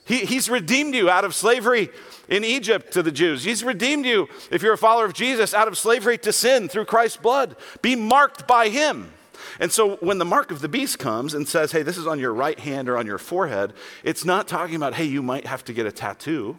He, 0.05 0.19
he's 0.19 0.49
redeemed 0.49 0.93
you 0.93 1.09
out 1.09 1.25
of 1.25 1.33
slavery 1.33 1.89
in 2.27 2.43
Egypt 2.43 2.93
to 2.93 3.03
the 3.03 3.11
Jews. 3.11 3.43
He's 3.43 3.63
redeemed 3.63 4.05
you, 4.05 4.27
if 4.51 4.61
you're 4.61 4.73
a 4.73 4.77
follower 4.77 5.05
of 5.05 5.13
Jesus, 5.13 5.53
out 5.53 5.67
of 5.67 5.77
slavery 5.77 6.17
to 6.19 6.33
sin 6.33 6.69
through 6.69 6.85
Christ's 6.85 7.17
blood. 7.17 7.55
Be 7.81 7.95
marked 7.95 8.47
by 8.47 8.69
Him. 8.69 9.11
And 9.59 9.71
so 9.71 9.95
when 9.97 10.17
the 10.17 10.25
mark 10.25 10.51
of 10.51 10.61
the 10.61 10.69
beast 10.69 10.99
comes 10.99 11.33
and 11.33 11.47
says, 11.47 11.71
hey, 11.71 11.83
this 11.83 11.97
is 11.97 12.07
on 12.07 12.19
your 12.19 12.33
right 12.33 12.59
hand 12.59 12.89
or 12.89 12.97
on 12.97 13.05
your 13.05 13.17
forehead, 13.17 13.73
it's 14.03 14.25
not 14.25 14.47
talking 14.47 14.75
about, 14.75 14.95
hey, 14.95 15.05
you 15.05 15.21
might 15.21 15.47
have 15.47 15.63
to 15.65 15.73
get 15.73 15.85
a 15.85 15.91
tattoo. 15.91 16.57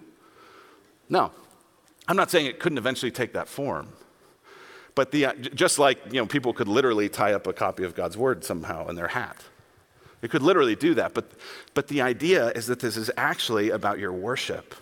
No. 1.08 1.32
I'm 2.08 2.16
not 2.16 2.30
saying 2.30 2.46
it 2.46 2.58
couldn't 2.58 2.78
eventually 2.78 3.12
take 3.12 3.32
that 3.34 3.48
form. 3.48 3.88
But 4.94 5.10
the, 5.10 5.26
uh, 5.26 5.32
just 5.34 5.78
like 5.78 5.98
you 6.06 6.20
know, 6.20 6.26
people 6.26 6.52
could 6.52 6.68
literally 6.68 7.08
tie 7.08 7.32
up 7.32 7.46
a 7.46 7.52
copy 7.52 7.84
of 7.84 7.94
God's 7.94 8.16
word 8.16 8.44
somehow 8.44 8.88
in 8.88 8.96
their 8.96 9.08
hat. 9.08 9.44
It 10.20 10.30
could 10.30 10.42
literally 10.42 10.76
do 10.76 10.94
that. 10.94 11.14
But, 11.14 11.32
but 11.74 11.88
the 11.88 12.02
idea 12.02 12.50
is 12.50 12.66
that 12.66 12.80
this 12.80 12.96
is 12.96 13.10
actually 13.16 13.70
about 13.70 13.98
your 13.98 14.12
worship. 14.12 14.74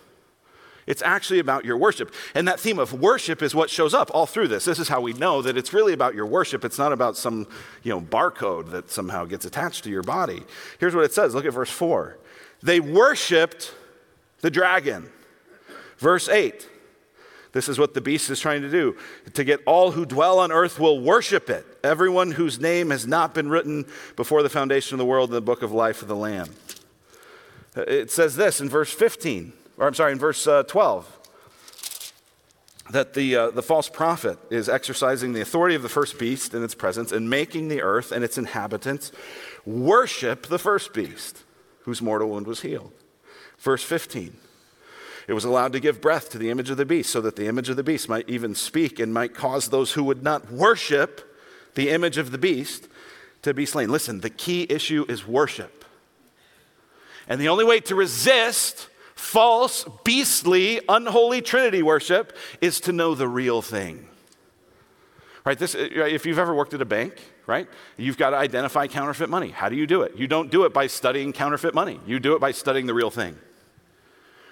It's 0.91 1.01
actually 1.03 1.39
about 1.39 1.63
your 1.63 1.77
worship. 1.77 2.13
And 2.35 2.45
that 2.49 2.59
theme 2.59 2.77
of 2.77 2.91
worship 2.91 3.41
is 3.41 3.55
what 3.55 3.69
shows 3.69 3.93
up 3.93 4.11
all 4.13 4.25
through 4.25 4.49
this. 4.49 4.65
This 4.65 4.77
is 4.77 4.89
how 4.89 4.99
we 4.99 5.13
know 5.13 5.41
that 5.41 5.55
it's 5.55 5.71
really 5.71 5.93
about 5.93 6.15
your 6.15 6.25
worship. 6.25 6.65
It's 6.65 6.77
not 6.77 6.91
about 6.91 7.15
some, 7.15 7.47
you 7.81 7.93
know, 7.93 8.01
barcode 8.01 8.71
that 8.71 8.91
somehow 8.91 9.23
gets 9.23 9.45
attached 9.45 9.85
to 9.85 9.89
your 9.89 10.03
body. 10.03 10.43
Here's 10.81 10.93
what 10.93 11.05
it 11.05 11.13
says. 11.13 11.33
Look 11.33 11.45
at 11.45 11.53
verse 11.53 11.69
4. 11.69 12.17
They 12.61 12.81
worshiped 12.81 13.73
the 14.41 14.51
dragon. 14.51 15.09
Verse 15.97 16.27
8. 16.27 16.67
This 17.53 17.69
is 17.69 17.79
what 17.79 17.93
the 17.93 18.01
beast 18.01 18.29
is 18.29 18.41
trying 18.41 18.61
to 18.61 18.69
do 18.69 18.97
to 19.33 19.45
get 19.45 19.61
all 19.65 19.91
who 19.91 20.05
dwell 20.05 20.39
on 20.39 20.51
earth 20.51 20.77
will 20.77 20.99
worship 20.99 21.49
it. 21.49 21.65
Everyone 21.85 22.31
whose 22.31 22.59
name 22.59 22.89
has 22.89 23.07
not 23.07 23.33
been 23.33 23.47
written 23.47 23.85
before 24.17 24.43
the 24.43 24.49
foundation 24.49 24.95
of 24.95 24.99
the 24.99 25.05
world 25.05 25.29
in 25.29 25.35
the 25.35 25.39
book 25.39 25.61
of 25.61 25.71
life 25.71 26.01
of 26.01 26.09
the 26.09 26.17
Lamb. 26.17 26.49
Uh, 27.77 27.83
it 27.83 28.11
says 28.11 28.35
this 28.35 28.59
in 28.59 28.67
verse 28.67 28.91
15 28.91 29.53
or 29.77 29.87
I'm 29.87 29.93
sorry, 29.93 30.11
in 30.11 30.19
verse 30.19 30.45
uh, 30.47 30.63
12, 30.63 31.19
that 32.91 33.13
the, 33.13 33.35
uh, 33.35 33.51
the 33.51 33.61
false 33.61 33.89
prophet 33.89 34.37
is 34.49 34.67
exercising 34.67 35.33
the 35.33 35.41
authority 35.41 35.75
of 35.75 35.81
the 35.81 35.89
first 35.89 36.19
beast 36.19 36.53
in 36.53 36.63
its 36.63 36.75
presence 36.75 37.11
and 37.11 37.29
making 37.29 37.67
the 37.67 37.81
earth 37.81 38.11
and 38.11 38.23
its 38.23 38.37
inhabitants 38.37 39.11
worship 39.65 40.47
the 40.47 40.59
first 40.59 40.93
beast 40.93 41.43
whose 41.83 42.01
mortal 42.01 42.29
wound 42.29 42.47
was 42.47 42.61
healed. 42.61 42.91
Verse 43.59 43.83
15. 43.83 44.35
It 45.27 45.33
was 45.33 45.45
allowed 45.45 45.73
to 45.73 45.79
give 45.79 46.01
breath 46.01 46.29
to 46.31 46.37
the 46.37 46.49
image 46.49 46.69
of 46.69 46.77
the 46.77 46.85
beast 46.85 47.11
so 47.11 47.21
that 47.21 47.35
the 47.35 47.47
image 47.47 47.69
of 47.69 47.77
the 47.77 47.83
beast 47.83 48.09
might 48.09 48.27
even 48.27 48.55
speak 48.55 48.99
and 48.99 49.13
might 49.13 49.33
cause 49.33 49.69
those 49.69 49.93
who 49.93 50.03
would 50.03 50.23
not 50.23 50.51
worship 50.51 51.37
the 51.75 51.89
image 51.89 52.17
of 52.17 52.31
the 52.31 52.37
beast 52.37 52.87
to 53.43 53.53
be 53.53 53.65
slain. 53.65 53.89
Listen, 53.89 54.21
the 54.21 54.29
key 54.29 54.65
issue 54.69 55.05
is 55.07 55.25
worship. 55.25 55.85
And 57.27 57.39
the 57.39 57.49
only 57.49 57.63
way 57.63 57.79
to 57.81 57.95
resist 57.95 58.89
false, 59.21 59.85
beastly, 60.03 60.81
unholy 60.89 61.41
Trinity 61.41 61.83
worship 61.83 62.35
is 62.59 62.81
to 62.81 62.91
know 62.91 63.15
the 63.15 63.27
real 63.27 63.61
thing. 63.61 64.07
Right? 65.45 65.57
This, 65.57 65.75
if 65.75 66.25
you've 66.25 66.39
ever 66.39 66.53
worked 66.53 66.73
at 66.73 66.81
a 66.81 66.85
bank, 66.85 67.13
right, 67.45 67.67
you've 67.97 68.17
got 68.17 68.31
to 68.31 68.37
identify 68.37 68.87
counterfeit 68.87 69.29
money. 69.29 69.49
How 69.49 69.69
do 69.69 69.75
you 69.75 69.87
do 69.87 70.01
it? 70.01 70.15
You 70.17 70.27
don't 70.27 70.51
do 70.51 70.65
it 70.65 70.73
by 70.73 70.87
studying 70.87 71.33
counterfeit 71.33 71.73
money, 71.73 71.99
you 72.05 72.19
do 72.19 72.33
it 72.35 72.39
by 72.39 72.51
studying 72.51 72.87
the 72.87 72.93
real 72.93 73.11
thing. 73.11 73.37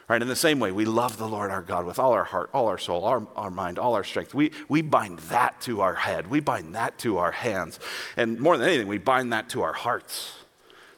Right, 0.08 0.22
in 0.22 0.28
the 0.28 0.36
same 0.36 0.60
way, 0.60 0.72
we 0.72 0.86
love 0.86 1.18
the 1.18 1.28
Lord 1.28 1.52
our 1.52 1.62
God 1.62 1.86
with 1.86 2.00
all 2.00 2.14
our 2.14 2.24
heart, 2.24 2.50
all 2.52 2.68
our 2.68 2.80
soul, 2.80 3.06
our, 3.06 3.28
our 3.36 3.52
mind, 3.52 3.78
all 3.78 3.94
our 3.94 4.04
strength. 4.04 4.34
We, 4.34 4.52
we 4.68 4.82
bind 4.82 5.20
that 5.30 5.62
to 5.62 5.82
our 5.82 5.94
head. 5.94 6.28
We 6.32 6.40
bind 6.40 6.74
that 6.74 6.98
to 7.00 7.20
our 7.20 7.32
hands. 7.32 7.80
And 8.18 8.40
more 8.40 8.58
than 8.58 8.68
anything, 8.68 8.88
we 8.88 8.98
bind 8.98 9.32
that 9.34 9.50
to 9.50 9.62
our 9.62 9.74
hearts. 9.74 10.34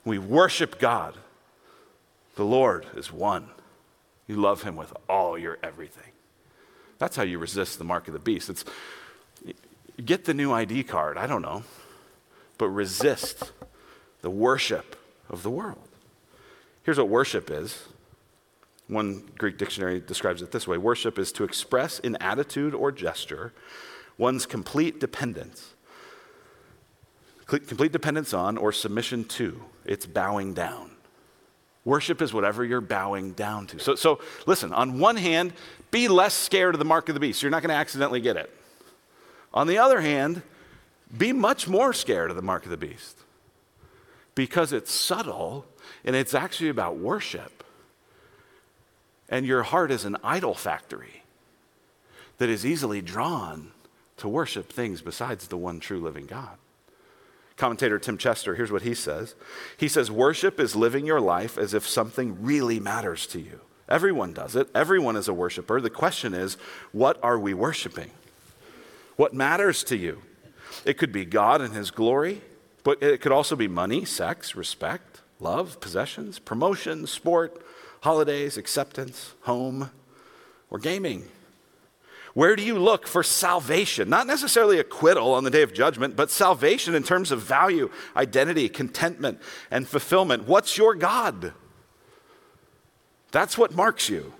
We 0.05 0.17
worship 0.17 0.79
God. 0.79 1.17
The 2.35 2.45
Lord 2.45 2.85
is 2.95 3.11
one. 3.11 3.49
You 4.27 4.35
love 4.35 4.63
him 4.63 4.75
with 4.75 4.93
all 5.09 5.37
your 5.37 5.57
everything. 5.63 6.11
That's 6.99 7.15
how 7.15 7.23
you 7.23 7.39
resist 7.39 7.77
the 7.77 7.83
mark 7.83 8.07
of 8.07 8.13
the 8.13 8.19
beast. 8.19 8.49
It's 8.49 8.63
get 10.03 10.25
the 10.25 10.33
new 10.33 10.51
ID 10.51 10.83
card, 10.83 11.17
I 11.17 11.27
don't 11.27 11.41
know, 11.41 11.63
but 12.57 12.69
resist 12.69 13.51
the 14.21 14.29
worship 14.29 14.95
of 15.29 15.43
the 15.43 15.49
world. 15.49 15.87
Here's 16.83 16.97
what 16.97 17.09
worship 17.09 17.49
is. 17.49 17.87
One 18.87 19.23
Greek 19.37 19.57
dictionary 19.57 19.99
describes 19.99 20.41
it 20.41 20.51
this 20.51 20.67
way 20.67 20.77
Worship 20.77 21.17
is 21.17 21.31
to 21.33 21.43
express 21.43 21.99
in 21.99 22.15
attitude 22.17 22.73
or 22.73 22.91
gesture 22.91 23.53
one's 24.17 24.45
complete 24.45 24.99
dependence. 24.99 25.73
Complete 27.47 27.91
dependence 27.91 28.33
on 28.33 28.57
or 28.57 28.71
submission 28.71 29.25
to. 29.25 29.63
It's 29.85 30.05
bowing 30.05 30.53
down. 30.53 30.90
Worship 31.83 32.21
is 32.21 32.33
whatever 32.33 32.63
you're 32.63 32.81
bowing 32.81 33.31
down 33.33 33.67
to. 33.67 33.79
So, 33.79 33.95
so 33.95 34.19
listen, 34.45 34.71
on 34.71 34.99
one 34.99 35.15
hand, 35.15 35.53
be 35.89 36.07
less 36.07 36.33
scared 36.33 36.75
of 36.75 36.79
the 36.79 36.85
mark 36.85 37.09
of 37.09 37.15
the 37.15 37.19
beast. 37.19 37.41
You're 37.41 37.51
not 37.51 37.63
going 37.63 37.69
to 37.69 37.75
accidentally 37.75 38.21
get 38.21 38.37
it. 38.37 38.55
On 39.53 39.67
the 39.67 39.79
other 39.79 40.01
hand, 40.01 40.43
be 41.15 41.33
much 41.33 41.67
more 41.67 41.91
scared 41.91 42.29
of 42.29 42.35
the 42.35 42.41
mark 42.41 42.63
of 42.65 42.71
the 42.71 42.77
beast 42.77 43.17
because 44.35 44.71
it's 44.71 44.91
subtle 44.91 45.65
and 46.05 46.15
it's 46.15 46.33
actually 46.33 46.69
about 46.69 46.97
worship. 46.97 47.63
And 49.27 49.45
your 49.45 49.63
heart 49.63 49.91
is 49.91 50.05
an 50.05 50.17
idol 50.23 50.53
factory 50.53 51.23
that 52.37 52.49
is 52.49 52.65
easily 52.65 53.01
drawn 53.01 53.71
to 54.17 54.27
worship 54.27 54.71
things 54.71 55.01
besides 55.01 55.47
the 55.47 55.57
one 55.57 55.79
true 55.79 55.99
living 55.99 56.25
God. 56.25 56.57
Commentator 57.61 57.99
Tim 57.99 58.17
Chester, 58.17 58.55
here's 58.55 58.71
what 58.71 58.81
he 58.81 58.95
says. 58.95 59.35
He 59.77 59.87
says, 59.87 60.09
Worship 60.09 60.59
is 60.59 60.75
living 60.75 61.05
your 61.05 61.21
life 61.21 61.59
as 61.59 61.75
if 61.75 61.87
something 61.87 62.43
really 62.43 62.79
matters 62.79 63.27
to 63.27 63.39
you. 63.39 63.61
Everyone 63.87 64.33
does 64.33 64.55
it, 64.55 64.67
everyone 64.73 65.15
is 65.15 65.27
a 65.27 65.33
worshiper. 65.35 65.79
The 65.79 65.91
question 65.91 66.33
is, 66.33 66.55
what 66.91 67.19
are 67.21 67.37
we 67.37 67.53
worshiping? 67.53 68.09
What 69.15 69.35
matters 69.35 69.83
to 69.83 69.95
you? 69.95 70.23
It 70.85 70.97
could 70.97 71.11
be 71.11 71.23
God 71.23 71.61
and 71.61 71.75
His 71.75 71.91
glory, 71.91 72.41
but 72.83 73.03
it 73.03 73.21
could 73.21 73.31
also 73.31 73.55
be 73.55 73.67
money, 73.67 74.05
sex, 74.05 74.55
respect, 74.55 75.21
love, 75.39 75.79
possessions, 75.79 76.39
promotion, 76.39 77.05
sport, 77.05 77.63
holidays, 78.01 78.57
acceptance, 78.57 79.35
home, 79.41 79.91
or 80.71 80.79
gaming. 80.79 81.27
Where 82.33 82.55
do 82.55 82.63
you 82.63 82.79
look 82.79 83.07
for 83.07 83.23
salvation? 83.23 84.09
Not 84.09 84.25
necessarily 84.25 84.79
acquittal 84.79 85.33
on 85.33 85.43
the 85.43 85.49
day 85.49 85.63
of 85.63 85.73
judgment, 85.73 86.15
but 86.15 86.31
salvation 86.31 86.95
in 86.95 87.03
terms 87.03 87.31
of 87.31 87.41
value, 87.41 87.89
identity, 88.15 88.69
contentment, 88.69 89.39
and 89.69 89.87
fulfillment. 89.87 90.47
What's 90.47 90.77
your 90.77 90.95
God? 90.95 91.53
That's 93.31 93.57
what 93.57 93.75
marks 93.75 94.09
you. 94.09 94.33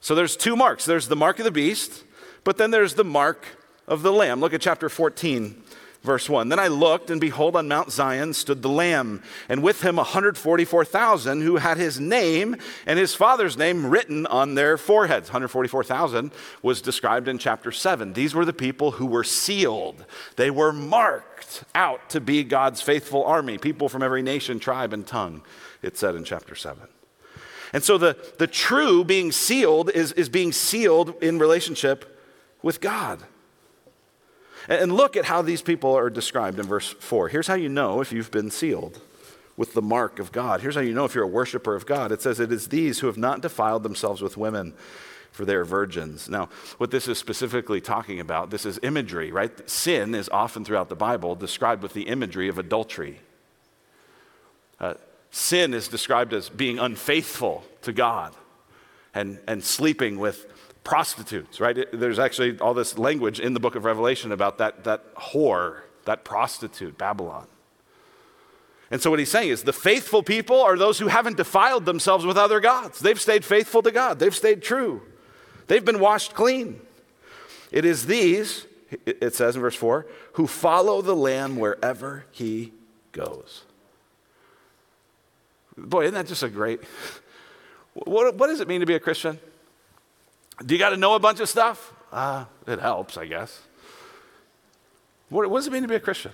So 0.00 0.14
there's 0.14 0.36
two 0.36 0.56
marks 0.56 0.84
there's 0.84 1.08
the 1.08 1.16
mark 1.16 1.38
of 1.38 1.44
the 1.44 1.50
beast, 1.50 2.04
but 2.44 2.58
then 2.58 2.70
there's 2.70 2.94
the 2.94 3.04
mark 3.04 3.44
of 3.86 4.02
the 4.02 4.12
lamb. 4.12 4.40
Look 4.40 4.54
at 4.54 4.60
chapter 4.60 4.88
14, 4.88 5.62
Verse 6.06 6.28
1 6.30 6.48
Then 6.48 6.60
I 6.60 6.68
looked, 6.68 7.10
and 7.10 7.20
behold, 7.20 7.56
on 7.56 7.66
Mount 7.66 7.90
Zion 7.90 8.32
stood 8.32 8.62
the 8.62 8.68
Lamb, 8.68 9.22
and 9.48 9.60
with 9.60 9.82
him 9.82 9.96
144,000 9.96 11.40
who 11.42 11.56
had 11.56 11.76
his 11.76 11.98
name 11.98 12.56
and 12.86 12.96
his 12.96 13.12
father's 13.12 13.58
name 13.58 13.86
written 13.86 14.24
on 14.26 14.54
their 14.54 14.78
foreheads. 14.78 15.30
144,000 15.30 16.30
was 16.62 16.80
described 16.80 17.26
in 17.26 17.38
chapter 17.38 17.72
7. 17.72 18.12
These 18.12 18.36
were 18.36 18.44
the 18.44 18.52
people 18.52 18.92
who 18.92 19.06
were 19.06 19.24
sealed, 19.24 20.06
they 20.36 20.50
were 20.50 20.72
marked 20.72 21.64
out 21.74 22.08
to 22.10 22.20
be 22.20 22.44
God's 22.44 22.80
faithful 22.80 23.24
army, 23.24 23.58
people 23.58 23.88
from 23.88 24.04
every 24.04 24.22
nation, 24.22 24.60
tribe, 24.60 24.92
and 24.92 25.04
tongue, 25.04 25.42
it 25.82 25.98
said 25.98 26.14
in 26.14 26.22
chapter 26.22 26.54
7. 26.54 26.86
And 27.72 27.82
so 27.82 27.98
the, 27.98 28.16
the 28.38 28.46
true 28.46 29.02
being 29.02 29.32
sealed 29.32 29.90
is, 29.90 30.12
is 30.12 30.28
being 30.28 30.52
sealed 30.52 31.20
in 31.20 31.40
relationship 31.40 32.16
with 32.62 32.80
God. 32.80 33.24
And 34.68 34.92
look 34.92 35.16
at 35.16 35.26
how 35.26 35.42
these 35.42 35.62
people 35.62 35.96
are 35.96 36.10
described 36.10 36.58
in 36.58 36.66
verse 36.66 36.88
4. 36.88 37.28
Here's 37.28 37.46
how 37.46 37.54
you 37.54 37.68
know 37.68 38.00
if 38.00 38.12
you've 38.12 38.30
been 38.30 38.50
sealed 38.50 39.00
with 39.56 39.74
the 39.74 39.82
mark 39.82 40.18
of 40.18 40.32
God. 40.32 40.60
Here's 40.60 40.74
how 40.74 40.80
you 40.80 40.92
know 40.92 41.04
if 41.04 41.14
you're 41.14 41.24
a 41.24 41.28
worshiper 41.28 41.74
of 41.74 41.86
God. 41.86 42.12
It 42.12 42.20
says, 42.20 42.40
It 42.40 42.52
is 42.52 42.68
these 42.68 42.98
who 42.98 43.06
have 43.06 43.16
not 43.16 43.40
defiled 43.40 43.82
themselves 43.82 44.20
with 44.20 44.36
women, 44.36 44.74
for 45.30 45.44
they 45.44 45.54
are 45.54 45.64
virgins. 45.64 46.28
Now, 46.28 46.48
what 46.78 46.90
this 46.90 47.08
is 47.08 47.18
specifically 47.18 47.80
talking 47.80 48.20
about, 48.20 48.50
this 48.50 48.66
is 48.66 48.80
imagery, 48.82 49.30
right? 49.30 49.68
Sin 49.68 50.14
is 50.14 50.28
often 50.28 50.64
throughout 50.64 50.88
the 50.88 50.96
Bible 50.96 51.34
described 51.36 51.82
with 51.82 51.94
the 51.94 52.08
imagery 52.08 52.48
of 52.48 52.58
adultery. 52.58 53.20
Uh, 54.80 54.94
sin 55.30 55.72
is 55.74 55.88
described 55.88 56.34
as 56.34 56.48
being 56.48 56.78
unfaithful 56.78 57.64
to 57.82 57.92
God. 57.92 58.34
and, 59.16 59.38
and 59.48 59.64
sleeping 59.64 60.18
with 60.18 60.46
prostitutes, 60.86 61.58
right? 61.58 61.76
It, 61.76 61.98
there's 61.98 62.20
actually 62.20 62.60
all 62.60 62.72
this 62.72 62.96
language 62.96 63.40
in 63.40 63.54
the 63.54 63.60
book 63.60 63.74
of 63.74 63.84
Revelation 63.84 64.30
about 64.30 64.58
that, 64.58 64.84
that 64.84 65.12
whore, 65.16 65.80
that 66.04 66.24
prostitute, 66.24 66.96
Babylon. 66.96 67.48
And 68.92 69.02
so, 69.02 69.10
what 69.10 69.18
he's 69.18 69.30
saying 69.30 69.48
is 69.48 69.64
the 69.64 69.72
faithful 69.72 70.22
people 70.22 70.62
are 70.62 70.78
those 70.78 71.00
who 71.00 71.08
haven't 71.08 71.38
defiled 71.38 71.86
themselves 71.86 72.24
with 72.24 72.38
other 72.38 72.60
gods. 72.60 73.00
They've 73.00 73.20
stayed 73.20 73.44
faithful 73.44 73.82
to 73.82 73.90
God, 73.90 74.20
they've 74.20 74.34
stayed 74.34 74.62
true, 74.62 75.02
they've 75.66 75.84
been 75.84 75.98
washed 75.98 76.34
clean. 76.34 76.80
It 77.72 77.84
is 77.84 78.06
these, 78.06 78.64
it 79.04 79.34
says 79.34 79.56
in 79.56 79.62
verse 79.62 79.74
4, 79.74 80.06
who 80.34 80.46
follow 80.46 81.02
the 81.02 81.16
Lamb 81.16 81.56
wherever 81.56 82.26
he 82.30 82.72
goes. 83.10 83.64
Boy, 85.76 86.04
isn't 86.04 86.14
that 86.14 86.28
just 86.28 86.44
a 86.44 86.48
great. 86.48 86.80
What, 88.04 88.34
what 88.36 88.48
does 88.48 88.60
it 88.60 88.68
mean 88.68 88.80
to 88.80 88.86
be 88.86 88.94
a 88.94 89.00
Christian? 89.00 89.38
Do 90.64 90.74
you 90.74 90.78
got 90.78 90.90
to 90.90 90.96
know 90.96 91.14
a 91.14 91.18
bunch 91.18 91.40
of 91.40 91.48
stuff? 91.48 91.92
Uh, 92.12 92.46
it 92.66 92.78
helps, 92.78 93.16
I 93.16 93.26
guess. 93.26 93.60
What, 95.28 95.50
what 95.50 95.58
does 95.58 95.66
it 95.66 95.72
mean 95.72 95.82
to 95.82 95.88
be 95.88 95.96
a 95.96 96.00
Christian? 96.00 96.32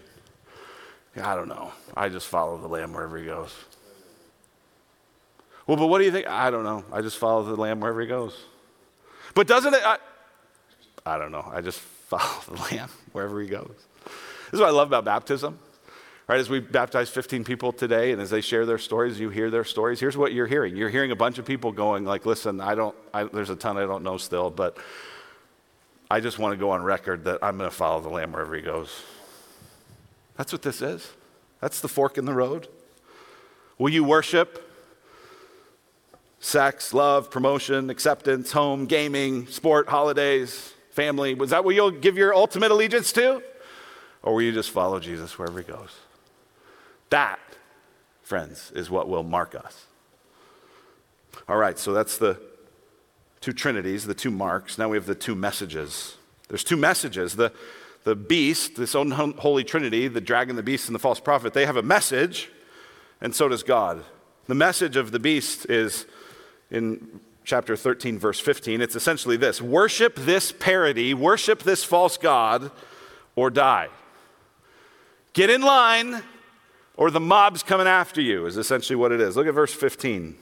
I 1.17 1.35
don't 1.35 1.49
know. 1.49 1.73
I 1.97 2.09
just 2.09 2.29
follow 2.29 2.57
the 2.59 2.69
Lamb 2.69 2.93
wherever 2.93 3.19
he 3.19 3.25
goes. 3.25 3.55
Well, 5.67 5.77
but 5.77 5.87
what 5.87 5.99
do 5.99 6.05
you 6.05 6.13
think? 6.13 6.27
I 6.27 6.51
don't 6.51 6.65
know. 6.65 6.85
I 6.93 7.03
just 7.03 7.19
follow 7.19 7.43
the 7.43 7.57
Lamb 7.57 7.81
wherever 7.81 8.01
he 8.01 8.07
goes. 8.07 8.37
But 9.35 9.47
doesn't 9.47 9.75
it? 9.75 9.83
I, 9.85 9.99
I 11.05 11.19
don't 11.19 11.33
know. 11.33 11.49
I 11.53 11.61
just 11.61 11.79
follow 12.09 12.43
the 12.49 12.63
Lamb 12.63 12.91
wherever 13.13 13.41
he 13.41 13.49
goes. 13.49 13.75
This 14.05 14.55
is 14.55 14.61
what 14.61 14.69
I 14.69 14.73
love 14.73 14.89
about 14.89 15.05
baptism. 15.05 15.59
Right, 16.33 16.41
as 16.41 16.49
we 16.49 16.61
baptize 16.61 17.11
15 17.11 17.45
people 17.45 17.73
today, 17.73 18.11
and 18.11 18.23
as 18.23 18.31
they 18.31 18.41
share 18.41 18.65
their 18.65 18.79
stories, 18.79 19.21
you 19.21 19.29
hear 19.29 19.51
their 19.51 19.65
stories. 19.65 20.01
Here's 20.01 20.17
what 20.17 20.33
you're 20.33 20.47
hearing. 20.47 20.79
You're 20.79 20.89
hearing 20.89 21.11
a 21.11 21.15
bunch 21.15 21.37
of 21.37 21.45
people 21.45 21.73
going, 21.73 22.07
like, 22.07 22.25
listen, 22.25 22.59
I 22.59 22.75
don't, 22.75 22.97
I, 23.13 23.25
there's 23.25 23.51
a 23.51 23.55
ton 23.55 23.77
I 23.77 23.83
don't 23.83 24.03
know 24.03 24.17
still, 24.17 24.49
but 24.49 24.79
I 26.11 26.21
just 26.21 26.39
want 26.39 26.55
to 26.55 26.57
go 26.57 26.71
on 26.71 26.83
record 26.83 27.25
that 27.25 27.41
I'm 27.43 27.59
going 27.59 27.69
to 27.69 27.77
follow 27.77 28.01
the 28.01 28.09
Lamb 28.09 28.33
wherever 28.33 28.55
he 28.55 28.63
goes. 28.63 29.03
That's 30.39 30.53
what 30.53 30.63
this 30.63 30.81
is. 30.81 31.07
That's 31.61 31.83
the 31.83 31.89
fork 31.89 32.17
in 32.17 32.25
the 32.25 32.33
road. 32.33 32.67
Will 33.77 33.91
you 33.91 34.03
worship? 34.03 34.73
Sex, 36.41 36.95
love, 36.95 37.31
promotion, 37.31 37.91
acceptance, 37.91 38.53
home, 38.53 38.87
gaming, 38.87 39.49
sport, 39.49 39.87
holidays, 39.87 40.73
family. 40.93 41.35
Was 41.35 41.51
that 41.51 41.63
what 41.63 41.75
you'll 41.75 41.91
give 41.91 42.17
your 42.17 42.35
ultimate 42.35 42.71
allegiance 42.71 43.13
to? 43.13 43.43
Or 44.23 44.33
will 44.33 44.43
you 44.43 44.53
just 44.53 44.71
follow 44.71 44.99
Jesus 44.99 45.39
wherever 45.39 45.59
he 45.59 45.65
goes? 45.71 45.91
That, 47.13 47.41
friends, 48.23 48.73
is 48.75 48.89
what 48.89 49.07
will 49.07 49.23
mark 49.23 49.55
us. 49.55 49.85
All 51.47 51.59
right, 51.59 51.79
so 51.79 51.93
that's 51.93 52.17
the 52.17 52.41
two 53.43 53.53
trinities, 53.53 54.07
the 54.07 54.15
two 54.15 54.31
marks. 54.31 54.79
Now 54.79 54.89
we 54.89 54.97
have 54.97 55.05
the 55.05 55.15
two 55.15 55.35
messages. 55.35 56.17
There's 56.49 56.65
two 56.65 56.79
messages. 56.79 57.37
The, 57.37 57.53
the 58.05 58.17
beast, 58.17 58.77
this 58.77 58.95
unholy 58.95 59.63
trinity, 59.63 60.09
the 60.09 60.23
dragon, 60.23 60.57
the 60.57 60.63
beast, 60.63 60.89
and 60.89 60.95
the 60.95 60.99
false 60.99 61.21
prophet, 61.21 61.53
they 61.53 61.67
have 61.67 61.77
a 61.77 61.83
message, 61.83 62.49
and 63.21 63.35
so 63.35 63.47
does 63.47 63.63
God. 63.63 64.03
The 64.47 64.55
message 64.55 64.97
of 64.97 65.11
the 65.11 65.19
beast 65.19 65.67
is 65.69 66.07
in 66.71 67.21
chapter 67.45 67.77
13, 67.77 68.19
verse 68.19 68.41
15. 68.41 68.81
It's 68.81 68.97
essentially 68.97 69.37
this 69.37 69.61
worship 69.61 70.17
this 70.17 70.51
parody, 70.51 71.13
worship 71.13 71.63
this 71.63 71.85
false 71.85 72.17
God, 72.17 72.71
or 73.37 73.51
die. 73.51 73.91
Get 75.35 75.51
in 75.51 75.61
line 75.61 76.23
or 76.97 77.11
the 77.11 77.21
mob's 77.21 77.63
coming 77.63 77.87
after 77.87 78.21
you, 78.21 78.47
is 78.47 78.57
essentially 78.57 78.97
what 78.97 79.13
it 79.13 79.21
is. 79.21 79.37
Look 79.37 79.47
at 79.47 79.55
verse 79.55 79.73
15. 79.73 80.37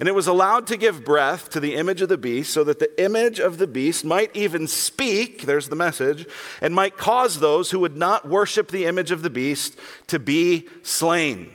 And 0.00 0.08
it 0.08 0.14
was 0.14 0.26
allowed 0.26 0.66
to 0.68 0.76
give 0.76 1.04
breath 1.04 1.50
to 1.50 1.60
the 1.60 1.76
image 1.76 2.02
of 2.02 2.08
the 2.08 2.18
beast, 2.18 2.52
so 2.52 2.64
that 2.64 2.80
the 2.80 3.02
image 3.02 3.38
of 3.38 3.58
the 3.58 3.66
beast 3.66 4.04
might 4.04 4.34
even 4.34 4.66
speak, 4.66 5.42
there's 5.42 5.68
the 5.68 5.76
message, 5.76 6.26
and 6.60 6.74
might 6.74 6.96
cause 6.96 7.38
those 7.38 7.70
who 7.70 7.78
would 7.80 7.96
not 7.96 8.28
worship 8.28 8.70
the 8.70 8.86
image 8.86 9.10
of 9.10 9.22
the 9.22 9.30
beast 9.30 9.78
to 10.08 10.18
be 10.18 10.66
slain. 10.82 11.52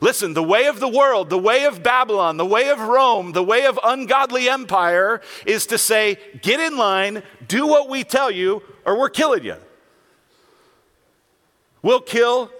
Listen, 0.00 0.34
the 0.34 0.42
way 0.42 0.66
of 0.66 0.80
the 0.80 0.88
world, 0.88 1.30
the 1.30 1.38
way 1.38 1.64
of 1.64 1.82
Babylon, 1.82 2.36
the 2.36 2.46
way 2.46 2.68
of 2.68 2.80
Rome, 2.80 3.32
the 3.32 3.42
way 3.42 3.66
of 3.66 3.78
ungodly 3.82 4.48
empire 4.48 5.20
is 5.46 5.66
to 5.66 5.78
say, 5.78 6.18
get 6.42 6.60
in 6.60 6.76
line, 6.76 7.22
do 7.46 7.66
what 7.66 7.88
we 7.88 8.04
tell 8.04 8.30
you, 8.30 8.62
or 8.84 8.98
we're 8.98 9.08
killing 9.08 9.44
you. 9.44 9.56
We'll 11.82 12.00
kill 12.00 12.50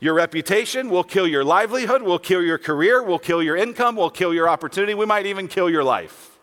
your 0.00 0.14
reputation, 0.14 0.90
we'll 0.90 1.04
kill 1.04 1.26
your 1.26 1.44
livelihood, 1.44 2.02
we'll 2.02 2.18
kill 2.18 2.42
your 2.42 2.58
career, 2.58 3.02
we'll 3.02 3.18
kill 3.18 3.42
your 3.42 3.56
income, 3.56 3.96
we'll 3.96 4.10
kill 4.10 4.34
your 4.34 4.48
opportunity, 4.48 4.94
we 4.94 5.06
might 5.06 5.26
even 5.26 5.48
kill 5.48 5.70
your 5.70 5.84
life. 5.84 6.38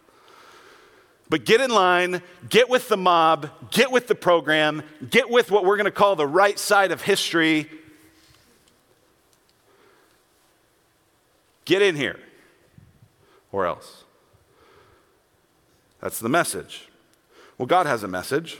But 1.29 1.45
get 1.45 1.61
in 1.61 1.71
line, 1.71 2.21
get 2.49 2.69
with 2.69 2.89
the 2.89 2.97
mob, 2.97 3.49
get 3.71 3.91
with 3.91 4.07
the 4.07 4.15
program, 4.15 4.83
get 5.09 5.29
with 5.29 5.51
what 5.51 5.65
we're 5.65 5.77
going 5.77 5.85
to 5.85 5.91
call 5.91 6.15
the 6.15 6.27
right 6.27 6.59
side 6.59 6.91
of 6.91 7.01
history. 7.01 7.69
Get 11.65 11.81
in 11.81 11.95
here, 11.95 12.19
or 13.51 13.65
else. 13.65 14.03
That's 16.01 16.19
the 16.19 16.29
message. 16.29 16.89
Well, 17.57 17.67
God 17.67 17.85
has 17.85 18.03
a 18.03 18.07
message, 18.07 18.59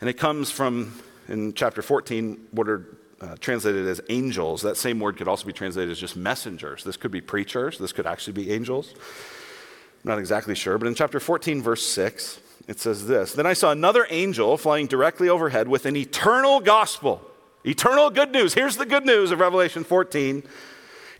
and 0.00 0.10
it 0.10 0.14
comes 0.14 0.50
from 0.50 1.00
in 1.28 1.54
chapter 1.54 1.82
14, 1.82 2.48
what 2.50 2.68
are 2.68 2.84
uh, 3.22 3.36
translated 3.40 3.86
as 3.86 4.00
angels. 4.08 4.62
That 4.62 4.76
same 4.76 4.98
word 4.98 5.16
could 5.16 5.28
also 5.28 5.46
be 5.46 5.52
translated 5.52 5.92
as 5.92 5.98
just 5.98 6.16
messengers. 6.16 6.82
This 6.82 6.96
could 6.96 7.12
be 7.12 7.20
preachers, 7.20 7.78
this 7.78 7.92
could 7.92 8.06
actually 8.06 8.32
be 8.32 8.50
angels. 8.50 8.92
I'm 10.04 10.10
not 10.10 10.18
exactly 10.18 10.54
sure, 10.54 10.78
but 10.78 10.88
in 10.88 10.94
chapter 10.94 11.20
14, 11.20 11.62
verse 11.62 11.86
6, 11.86 12.40
it 12.66 12.80
says 12.80 13.06
this 13.06 13.32
Then 13.32 13.46
I 13.46 13.52
saw 13.52 13.70
another 13.70 14.06
angel 14.10 14.56
flying 14.56 14.86
directly 14.86 15.28
overhead 15.28 15.68
with 15.68 15.86
an 15.86 15.96
eternal 15.96 16.60
gospel, 16.60 17.22
eternal 17.64 18.10
good 18.10 18.32
news. 18.32 18.54
Here's 18.54 18.76
the 18.76 18.86
good 18.86 19.06
news 19.06 19.30
of 19.30 19.40
Revelation 19.40 19.84
14 19.84 20.42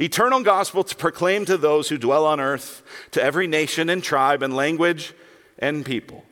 eternal 0.01 0.43
gospel 0.43 0.83
to 0.83 0.97
proclaim 0.97 1.45
to 1.45 1.57
those 1.57 1.89
who 1.89 1.99
dwell 1.99 2.27
on 2.27 2.41
earth, 2.41 2.83
to 3.13 3.23
every 3.23 3.47
nation 3.47 3.89
and 3.89 4.03
tribe 4.03 4.43
and 4.43 4.57
language 4.57 5.13
and 5.59 5.85
people. 5.85 6.25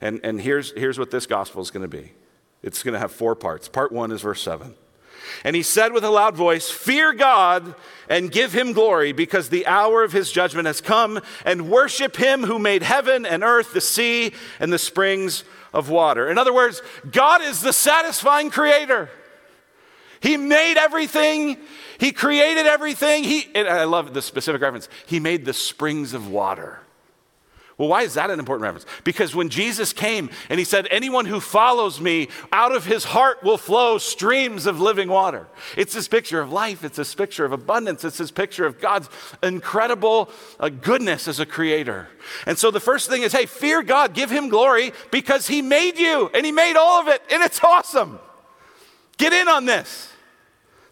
And, 0.00 0.20
and 0.24 0.40
here's, 0.40 0.72
here's 0.72 0.98
what 0.98 1.10
this 1.10 1.26
gospel 1.26 1.60
is 1.60 1.70
going 1.70 1.82
to 1.82 1.96
be 1.96 2.12
it's 2.62 2.82
going 2.82 2.94
to 2.94 3.00
have 3.00 3.12
four 3.12 3.34
parts. 3.34 3.68
Part 3.68 3.92
one 3.92 4.12
is 4.12 4.22
verse 4.22 4.42
7. 4.42 4.74
And 5.44 5.56
he 5.56 5.62
said 5.62 5.92
with 5.92 6.04
a 6.04 6.10
loud 6.10 6.36
voice, 6.36 6.70
Fear 6.70 7.14
God 7.14 7.74
and 8.08 8.30
give 8.30 8.52
him 8.52 8.72
glory, 8.72 9.12
because 9.12 9.48
the 9.48 9.66
hour 9.66 10.02
of 10.02 10.12
his 10.12 10.30
judgment 10.30 10.66
has 10.66 10.80
come, 10.80 11.20
and 11.44 11.70
worship 11.70 12.16
him 12.16 12.44
who 12.44 12.58
made 12.58 12.82
heaven 12.82 13.24
and 13.24 13.42
earth, 13.42 13.72
the 13.72 13.80
sea, 13.80 14.32
and 14.60 14.72
the 14.72 14.78
springs 14.78 15.44
of 15.72 15.88
water. 15.88 16.28
In 16.30 16.38
other 16.38 16.52
words, 16.52 16.82
God 17.10 17.40
is 17.40 17.62
the 17.62 17.72
satisfying 17.72 18.50
creator. 18.50 19.08
He 20.20 20.36
made 20.36 20.76
everything, 20.76 21.56
He 21.98 22.12
created 22.12 22.66
everything. 22.66 23.24
He, 23.24 23.56
I 23.56 23.84
love 23.84 24.14
the 24.14 24.22
specific 24.22 24.62
reference, 24.62 24.88
He 25.06 25.18
made 25.18 25.44
the 25.44 25.52
springs 25.52 26.14
of 26.14 26.28
water. 26.28 26.81
Well, 27.82 27.88
why 27.88 28.02
is 28.02 28.14
that 28.14 28.30
an 28.30 28.38
important 28.38 28.62
reference? 28.62 28.86
Because 29.02 29.34
when 29.34 29.48
Jesus 29.48 29.92
came 29.92 30.30
and 30.48 30.60
he 30.60 30.64
said, 30.64 30.86
Anyone 30.92 31.26
who 31.26 31.40
follows 31.40 32.00
me, 32.00 32.28
out 32.52 32.72
of 32.72 32.84
his 32.84 33.02
heart 33.02 33.42
will 33.42 33.58
flow 33.58 33.98
streams 33.98 34.66
of 34.66 34.80
living 34.80 35.08
water. 35.08 35.48
It's 35.76 35.92
this 35.92 36.06
picture 36.06 36.40
of 36.40 36.52
life, 36.52 36.84
it's 36.84 36.96
this 36.96 37.12
picture 37.12 37.44
of 37.44 37.50
abundance, 37.50 38.04
it's 38.04 38.18
this 38.18 38.30
picture 38.30 38.66
of 38.66 38.80
God's 38.80 39.08
incredible 39.42 40.30
uh, 40.60 40.68
goodness 40.68 41.26
as 41.26 41.40
a 41.40 41.44
creator. 41.44 42.06
And 42.46 42.56
so 42.56 42.70
the 42.70 42.78
first 42.78 43.10
thing 43.10 43.22
is 43.22 43.32
hey, 43.32 43.46
fear 43.46 43.82
God, 43.82 44.14
give 44.14 44.30
him 44.30 44.48
glory 44.48 44.92
because 45.10 45.48
he 45.48 45.60
made 45.60 45.98
you 45.98 46.30
and 46.34 46.46
he 46.46 46.52
made 46.52 46.76
all 46.76 47.00
of 47.00 47.08
it, 47.08 47.20
and 47.32 47.42
it's 47.42 47.58
awesome. 47.64 48.20
Get 49.18 49.32
in 49.32 49.48
on 49.48 49.64
this. 49.64 50.12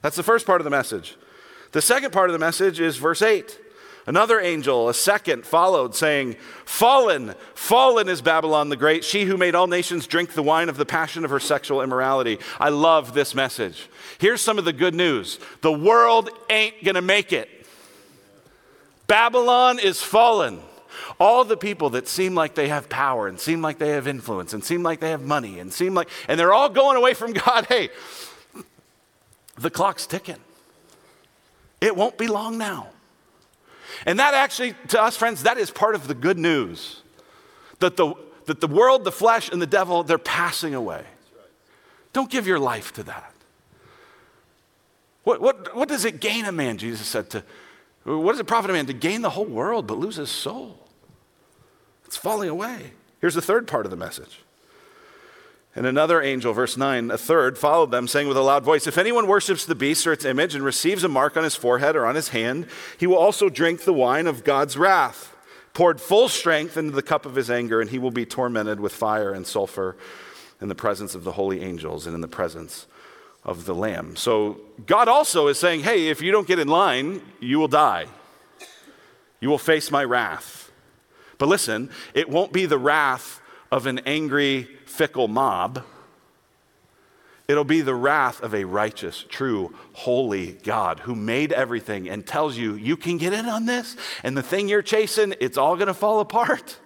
That's 0.03 0.16
the 0.16 0.24
first 0.24 0.44
part 0.44 0.61
of 0.61 0.64
the 0.64 0.70
message. 0.70 1.16
The 1.70 1.83
second 1.83 2.12
part 2.12 2.31
of 2.31 2.33
the 2.33 2.40
message 2.40 2.81
is 2.81 2.96
verse 2.96 3.22
8. 3.22 3.61
Another 4.07 4.41
angel, 4.41 4.89
a 4.89 4.95
second, 4.95 5.45
followed, 5.45 5.95
saying, 5.95 6.37
Fallen, 6.65 7.35
fallen 7.55 8.09
is 8.09 8.23
Babylon 8.23 8.69
the 8.71 8.77
Great, 8.77 9.05
she 9.05 9.25
who 9.25 9.37
made 9.37 9.55
all 9.55 9.67
nations 9.67 10.07
drink 10.07 10.33
the 10.33 10.43
wine 10.43 10.69
of 10.69 10.77
the 10.77 10.87
passion 10.87 11.25
of 11.25 11.31
her 11.31 11.41
sexual 11.41 11.83
immorality. 11.83 12.39
I 12.59 12.71
love 12.71 13.13
this 13.13 13.35
message. 13.35 13.89
Here's 14.19 14.41
some 14.41 14.59
of 14.59 14.65
the 14.65 14.73
good 14.73 14.95
news 14.95 15.39
the 15.61 15.73
world 15.73 16.31
ain't 16.49 16.83
gonna 16.83 17.03
make 17.03 17.33
it. 17.33 17.49
Babylon 19.07 19.79
is 19.79 20.01
fallen. 20.01 20.61
All 21.19 21.45
the 21.45 21.57
people 21.57 21.91
that 21.91 22.09
seem 22.09 22.35
like 22.35 22.55
they 22.55 22.69
have 22.69 22.89
power 22.89 23.29
and 23.29 23.39
seem 23.39 23.61
like 23.61 23.79
they 23.79 23.91
have 23.91 24.07
influence 24.07 24.55
and 24.55 24.65
seem 24.65 24.83
like 24.83 25.01
they 25.01 25.11
have 25.11 25.23
money 25.23 25.59
and 25.59 25.73
seem 25.73 25.95
like, 25.95 26.09
and 26.29 26.39
they're 26.39 26.53
all 26.53 26.69
going 26.69 26.97
away 26.97 27.15
from 27.15 27.33
God, 27.47 27.67
hey, 27.67 27.91
the 29.59 29.71
clock's 29.71 30.07
ticking. 30.07 30.39
It 31.81 31.97
won't 31.97 32.19
be 32.19 32.27
long 32.27 32.57
now. 32.57 32.89
And 34.07 34.19
that 34.19 34.35
actually, 34.35 34.75
to 34.89 35.03
us, 35.03 35.17
friends, 35.17 35.43
that 35.43 35.59
is 35.59 35.71
part 35.71 35.95
of 35.95 36.09
the 36.09 36.15
good 36.15 36.39
news 36.39 37.03
that 37.81 37.97
the, 37.97 38.15
that 38.47 38.61
the 38.61 38.67
world, 38.67 39.05
the 39.05 39.13
flesh, 39.13 39.51
and 39.51 39.61
the 39.61 39.67
devil, 39.67 40.03
they're 40.03 40.19
passing 40.19 40.75
away. 40.75 41.05
Don't 42.13 42.31
give 42.31 42.47
your 42.47 42.59
life 42.59 42.93
to 42.95 43.03
that. 43.05 43.33
What, 45.25 45.41
what, 45.41 45.77
what 45.77 45.89
does 45.89 46.05
it 46.05 46.21
gain 46.21 46.45
a 46.45 46.53
man, 46.53 46.79
Jesus 46.79 47.07
said, 47.07 47.31
to, 47.31 47.45
What 48.05 48.33
does 48.33 48.41
it 48.41 48.47
profit 48.47 48.71
a 48.71 48.73
man 48.73 48.87
to 48.87 48.93
gain 48.93 49.23
the 49.23 49.31
whole 49.31 49.45
world 49.45 49.87
but 49.87 49.99
lose 49.99 50.17
his 50.17 50.31
soul? 50.31 50.79
It's 52.07 52.17
falling 52.17 52.49
away. 52.49 52.93
Here's 53.21 53.35
the 53.35 53.43
third 53.43 53.69
part 53.69 53.85
of 53.87 53.91
the 53.91 53.97
message. 53.97 54.41
And 55.76 55.87
another 55.87 56.20
angel, 56.20 56.52
verse 56.52 56.76
9, 56.76 57.12
a 57.12 57.18
third, 57.18 57.56
followed 57.56 57.92
them, 57.92 58.09
saying 58.09 58.26
with 58.26 58.37
a 58.37 58.42
loud 58.42 58.64
voice 58.64 58.87
If 58.87 58.98
anyone 58.98 59.28
worships 59.28 59.64
the 59.64 59.76
beast 59.76 60.06
or 60.06 60.12
its 60.12 60.24
image 60.24 60.54
and 60.54 60.64
receives 60.64 61.04
a 61.04 61.09
mark 61.09 61.37
on 61.37 61.44
his 61.44 61.54
forehead 61.54 61.94
or 61.94 62.06
on 62.06 62.16
his 62.16 62.30
hand, 62.30 62.66
he 62.98 63.06
will 63.06 63.16
also 63.16 63.48
drink 63.48 63.85
the 63.85 63.92
wine 63.92 64.26
of 64.26 64.42
God's 64.42 64.76
wrath, 64.76 65.35
poured 65.72 66.00
full 66.00 66.28
strength 66.28 66.76
into 66.76 66.92
the 66.92 67.02
cup 67.02 67.24
of 67.24 67.37
his 67.37 67.50
anger, 67.50 67.80
and 67.80 67.90
he 67.90 68.00
will 68.00 68.11
be 68.11 68.26
tormented 68.26 68.80
with 68.80 68.92
fire 68.92 69.33
and 69.33 69.46
sulfur 69.46 69.96
in 70.61 70.68
the 70.68 70.74
presence 70.74 71.14
of 71.14 71.22
the 71.22 71.33
holy 71.33 71.62
angels 71.62 72.04
and 72.04 72.14
in 72.14 72.20
the 72.20 72.28
presence 72.28 72.87
of 73.44 73.64
the 73.64 73.74
Lamb. 73.74 74.16
So 74.16 74.61
God 74.87 75.09
also 75.09 75.46
is 75.46 75.59
saying, 75.59 75.80
Hey, 75.80 76.09
if 76.09 76.20
you 76.20 76.33
don't 76.33 76.48
get 76.48 76.59
in 76.59 76.68
line, 76.68 77.22
you 77.40 77.59
will 77.59 77.68
die. 77.68 78.06
You 79.40 79.48
will 79.48 79.59
face 79.59 79.90
my 79.90 80.04
wrath. 80.04 80.70
But 81.38 81.48
listen, 81.48 81.90
it 82.12 82.28
won't 82.28 82.52
be 82.52 82.66
the 82.66 82.78
wrath 82.78 83.40
of 83.72 83.87
an 83.87 84.00
angry, 84.00 84.68
fickle 84.90 85.29
mob. 85.29 85.85
It'll 87.48 87.64
be 87.64 87.81
the 87.81 87.94
wrath 87.94 88.42
of 88.42 88.55
a 88.55 88.64
righteous, 88.64 89.24
true, 89.29 89.74
holy 89.92 90.53
God 90.53 91.00
who 91.00 91.16
made 91.16 91.53
everything 91.53 92.09
and 92.09 92.26
tells 92.26 92.57
you, 92.57 92.74
you 92.74 92.96
can 92.96 93.16
get 93.16 93.33
in 93.33 93.46
on 93.46 93.66
this, 93.66 93.96
and 94.22 94.37
the 94.37 94.42
thing 94.42 94.68
you're 94.68 94.83
chasing, 94.83 95.35
it's 95.40 95.57
all 95.57 95.74
going 95.74 95.88
to 95.88 95.94
fall 95.94 96.20
apart. 96.20 96.79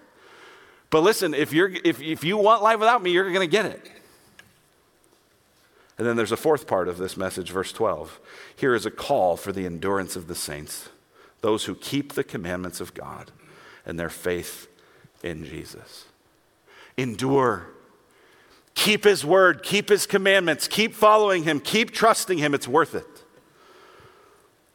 But 0.90 1.02
listen, 1.02 1.34
if, 1.34 1.52
you're, 1.52 1.70
if, 1.84 2.00
if 2.00 2.24
you 2.24 2.38
want 2.38 2.62
life 2.62 2.78
without 2.78 3.02
me, 3.02 3.10
you're 3.10 3.30
going 3.30 3.40
to 3.40 3.46
get 3.46 3.66
it. 3.66 3.90
And 5.98 6.06
then 6.06 6.16
there's 6.16 6.32
a 6.32 6.36
fourth 6.36 6.66
part 6.66 6.88
of 6.88 6.98
this 6.98 7.16
message, 7.16 7.50
verse 7.50 7.72
12. 7.72 8.20
Here 8.56 8.74
is 8.74 8.86
a 8.86 8.90
call 8.90 9.36
for 9.36 9.52
the 9.52 9.66
endurance 9.66 10.16
of 10.16 10.28
the 10.28 10.34
saints, 10.34 10.88
those 11.40 11.64
who 11.64 11.74
keep 11.74 12.14
the 12.14 12.24
commandments 12.24 12.80
of 12.80 12.94
God 12.94 13.32
and 13.84 13.98
their 13.98 14.08
faith 14.08 14.66
in 15.22 15.44
Jesus. 15.44 16.06
Endure. 16.96 17.73
Keep 18.74 19.04
his 19.04 19.24
word, 19.24 19.62
keep 19.62 19.88
his 19.88 20.06
commandments, 20.06 20.68
keep 20.68 20.94
following 20.94 21.44
him, 21.44 21.60
keep 21.60 21.92
trusting 21.92 22.38
him. 22.38 22.54
It's 22.54 22.68
worth 22.68 22.94
it. 22.94 23.06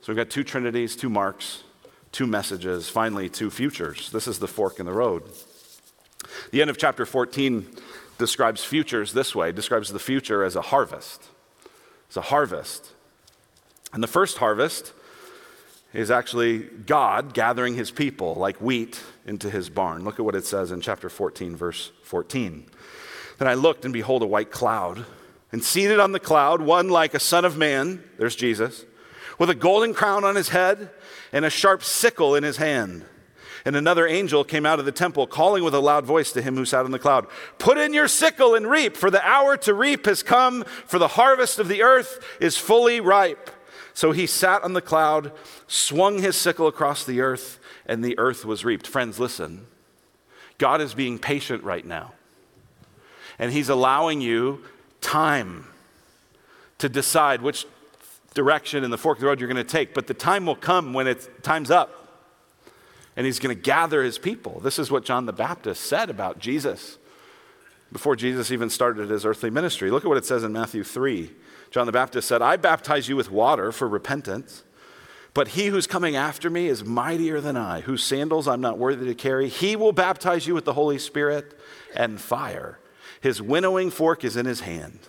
So 0.01 0.13
we've 0.13 0.17
got 0.17 0.29
two 0.29 0.43
trinities, 0.43 0.95
two 0.95 1.09
marks, 1.09 1.63
two 2.11 2.25
messages, 2.25 2.89
finally, 2.89 3.29
two 3.29 3.49
futures. 3.49 4.11
This 4.11 4.27
is 4.27 4.39
the 4.39 4.47
fork 4.47 4.79
in 4.79 4.85
the 4.85 4.93
road. 4.93 5.23
The 6.51 6.61
end 6.61 6.69
of 6.69 6.77
chapter 6.77 7.05
14 7.05 7.67
describes 8.17 8.63
futures 8.63 9.13
this 9.13 9.33
way 9.35 9.51
describes 9.51 9.91
the 9.91 9.99
future 9.99 10.43
as 10.43 10.55
a 10.55 10.61
harvest. 10.61 11.23
It's 12.07 12.17
a 12.17 12.21
harvest. 12.21 12.93
And 13.93 14.03
the 14.03 14.07
first 14.07 14.37
harvest 14.37 14.93
is 15.93 16.11
actually 16.11 16.59
God 16.59 17.33
gathering 17.33 17.75
his 17.75 17.91
people 17.91 18.35
like 18.35 18.57
wheat 18.57 19.01
into 19.25 19.49
his 19.49 19.69
barn. 19.69 20.03
Look 20.03 20.19
at 20.19 20.25
what 20.25 20.35
it 20.35 20.45
says 20.45 20.71
in 20.71 20.81
chapter 20.81 21.09
14, 21.09 21.55
verse 21.55 21.91
14. 22.03 22.65
Then 23.39 23.47
I 23.47 23.55
looked, 23.55 23.85
and 23.85 23.93
behold, 23.93 24.21
a 24.21 24.27
white 24.27 24.51
cloud. 24.51 25.05
And 25.51 25.63
seated 25.63 25.99
on 25.99 26.11
the 26.11 26.19
cloud, 26.19 26.61
one 26.61 26.89
like 26.89 27.13
a 27.13 27.19
son 27.19 27.45
of 27.45 27.57
man, 27.57 28.03
there's 28.19 28.35
Jesus, 28.35 28.85
with 29.39 29.49
a 29.49 29.55
golden 29.55 29.93
crown 29.93 30.23
on 30.23 30.35
his 30.35 30.49
head 30.49 30.91
and 31.31 31.43
a 31.43 31.49
sharp 31.49 31.83
sickle 31.83 32.35
in 32.35 32.43
his 32.43 32.57
hand. 32.57 33.05
And 33.65 33.75
another 33.75 34.07
angel 34.07 34.43
came 34.43 34.65
out 34.65 34.79
of 34.79 34.85
the 34.85 34.91
temple, 34.91 35.25
calling 35.25 35.63
with 35.63 35.73
a 35.73 35.79
loud 35.79 36.05
voice 36.05 36.31
to 36.33 36.41
him 36.41 36.55
who 36.55 36.65
sat 36.65 36.85
on 36.85 36.91
the 36.91 36.99
cloud 36.99 37.27
Put 37.57 37.77
in 37.77 37.93
your 37.93 38.07
sickle 38.07 38.55
and 38.55 38.69
reap, 38.69 38.95
for 38.95 39.09
the 39.09 39.25
hour 39.25 39.57
to 39.57 39.73
reap 39.73 40.05
has 40.05 40.21
come, 40.21 40.63
for 40.85 40.99
the 40.99 41.09
harvest 41.09 41.59
of 41.59 41.67
the 41.67 41.81
earth 41.81 42.23
is 42.39 42.57
fully 42.57 42.99
ripe. 42.99 43.49
So 43.93 44.11
he 44.11 44.27
sat 44.27 44.63
on 44.63 44.73
the 44.73 44.81
cloud, 44.81 45.31
swung 45.67 46.19
his 46.19 46.35
sickle 46.35 46.67
across 46.67 47.03
the 47.03 47.21
earth, 47.21 47.59
and 47.85 48.03
the 48.03 48.17
earth 48.19 48.45
was 48.45 48.63
reaped. 48.63 48.87
Friends, 48.87 49.19
listen. 49.19 49.65
God 50.57 50.79
is 50.81 50.93
being 50.93 51.19
patient 51.19 51.63
right 51.63 51.85
now. 51.85 52.13
And 53.39 53.51
he's 53.51 53.69
allowing 53.69 54.21
you 54.21 54.63
time 55.01 55.65
to 56.77 56.89
decide 56.89 57.41
which 57.41 57.65
direction 58.33 58.83
in 58.83 58.91
the 58.91 58.97
fork 58.97 59.17
of 59.17 59.21
the 59.21 59.27
road 59.27 59.39
you're 59.39 59.49
going 59.49 59.57
to 59.57 59.63
take. 59.63 59.93
But 59.93 60.07
the 60.07 60.13
time 60.13 60.45
will 60.45 60.55
come 60.55 60.93
when 60.93 61.07
it's 61.07 61.27
time's 61.41 61.71
up. 61.71 61.95
And 63.15 63.25
he's 63.25 63.39
going 63.39 63.55
to 63.55 63.61
gather 63.61 64.03
his 64.03 64.17
people. 64.17 64.59
This 64.59 64.77
is 64.77 64.91
what 64.91 65.03
John 65.03 65.25
the 65.25 65.33
Baptist 65.33 65.83
said 65.83 66.09
about 66.09 66.39
Jesus 66.39 66.97
before 67.91 68.15
Jesus 68.15 68.51
even 68.51 68.69
started 68.69 69.09
his 69.09 69.25
earthly 69.25 69.49
ministry. 69.49 69.89
Look 69.89 70.05
at 70.05 70.07
what 70.07 70.17
it 70.17 70.25
says 70.25 70.43
in 70.43 70.53
Matthew 70.53 70.83
3 70.83 71.31
John 71.71 71.85
the 71.85 71.91
Baptist 71.91 72.27
said, 72.27 72.41
I 72.41 72.57
baptize 72.57 73.07
you 73.07 73.15
with 73.15 73.29
water 73.29 73.71
for 73.71 73.87
repentance, 73.87 74.63
but 75.33 75.49
he 75.49 75.67
who's 75.67 75.85
coming 75.85 76.15
after 76.15 76.49
me 76.49 76.67
is 76.67 76.83
mightier 76.83 77.39
than 77.39 77.55
I, 77.55 77.81
whose 77.81 78.03
sandals 78.03 78.47
I'm 78.47 78.61
not 78.61 78.79
worthy 78.79 79.05
to 79.05 79.13
carry. 79.13 79.49
He 79.49 79.75
will 79.75 79.91
baptize 79.91 80.47
you 80.47 80.55
with 80.55 80.65
the 80.65 80.73
Holy 80.73 80.97
Spirit 80.97 81.59
and 81.95 82.19
fire. 82.19 82.78
His 83.21 83.41
winnowing 83.41 83.91
fork 83.91 84.23
is 84.23 84.37
in 84.37 84.45
his 84.45 84.61
hand, 84.61 84.99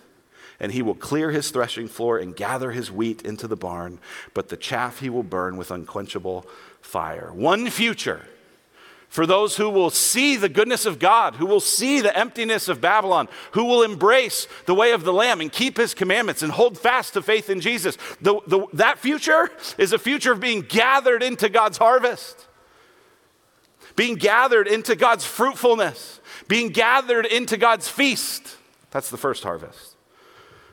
and 0.59 0.71
he 0.71 0.81
will 0.81 0.95
clear 0.95 1.31
his 1.31 1.49
threshing 1.51 1.87
floor 1.87 2.17
and 2.17 2.35
gather 2.35 2.71
his 2.71 2.91
wheat 2.91 3.21
into 3.21 3.47
the 3.47 3.55
barn, 3.55 3.99
but 4.33 4.49
the 4.49 4.57
chaff 4.57 4.99
he 4.99 5.09
will 5.09 5.23
burn 5.23 5.57
with 5.57 5.71
unquenchable 5.71 6.45
fire. 6.81 7.31
One 7.33 7.69
future 7.69 8.25
for 9.11 9.25
those 9.25 9.57
who 9.57 9.69
will 9.69 9.89
see 9.89 10.37
the 10.37 10.47
goodness 10.47 10.85
of 10.85 10.97
God, 10.97 11.35
who 11.35 11.45
will 11.45 11.59
see 11.59 11.99
the 11.99 12.17
emptiness 12.17 12.69
of 12.69 12.79
Babylon, 12.79 13.27
who 13.51 13.65
will 13.65 13.83
embrace 13.83 14.47
the 14.67 14.73
way 14.73 14.93
of 14.93 15.03
the 15.03 15.11
Lamb 15.11 15.41
and 15.41 15.51
keep 15.51 15.75
his 15.75 15.93
commandments 15.93 16.41
and 16.41 16.51
hold 16.53 16.77
fast 16.77 17.11
to 17.13 17.21
faith 17.21 17.49
in 17.49 17.59
Jesus. 17.59 17.97
The, 18.21 18.39
the, 18.47 18.65
that 18.71 18.99
future 18.99 19.51
is 19.77 19.91
a 19.91 19.99
future 19.99 20.31
of 20.31 20.39
being 20.39 20.61
gathered 20.61 21.23
into 21.23 21.49
God's 21.49 21.77
harvest, 21.77 22.47
being 23.97 24.15
gathered 24.15 24.69
into 24.69 24.95
God's 24.95 25.25
fruitfulness, 25.25 26.20
being 26.51 26.67
gathered 26.67 27.25
into 27.25 27.55
God's 27.55 27.87
feast. 27.87 28.57
That's 28.89 29.09
the 29.09 29.15
first 29.15 29.43
harvest. 29.43 29.95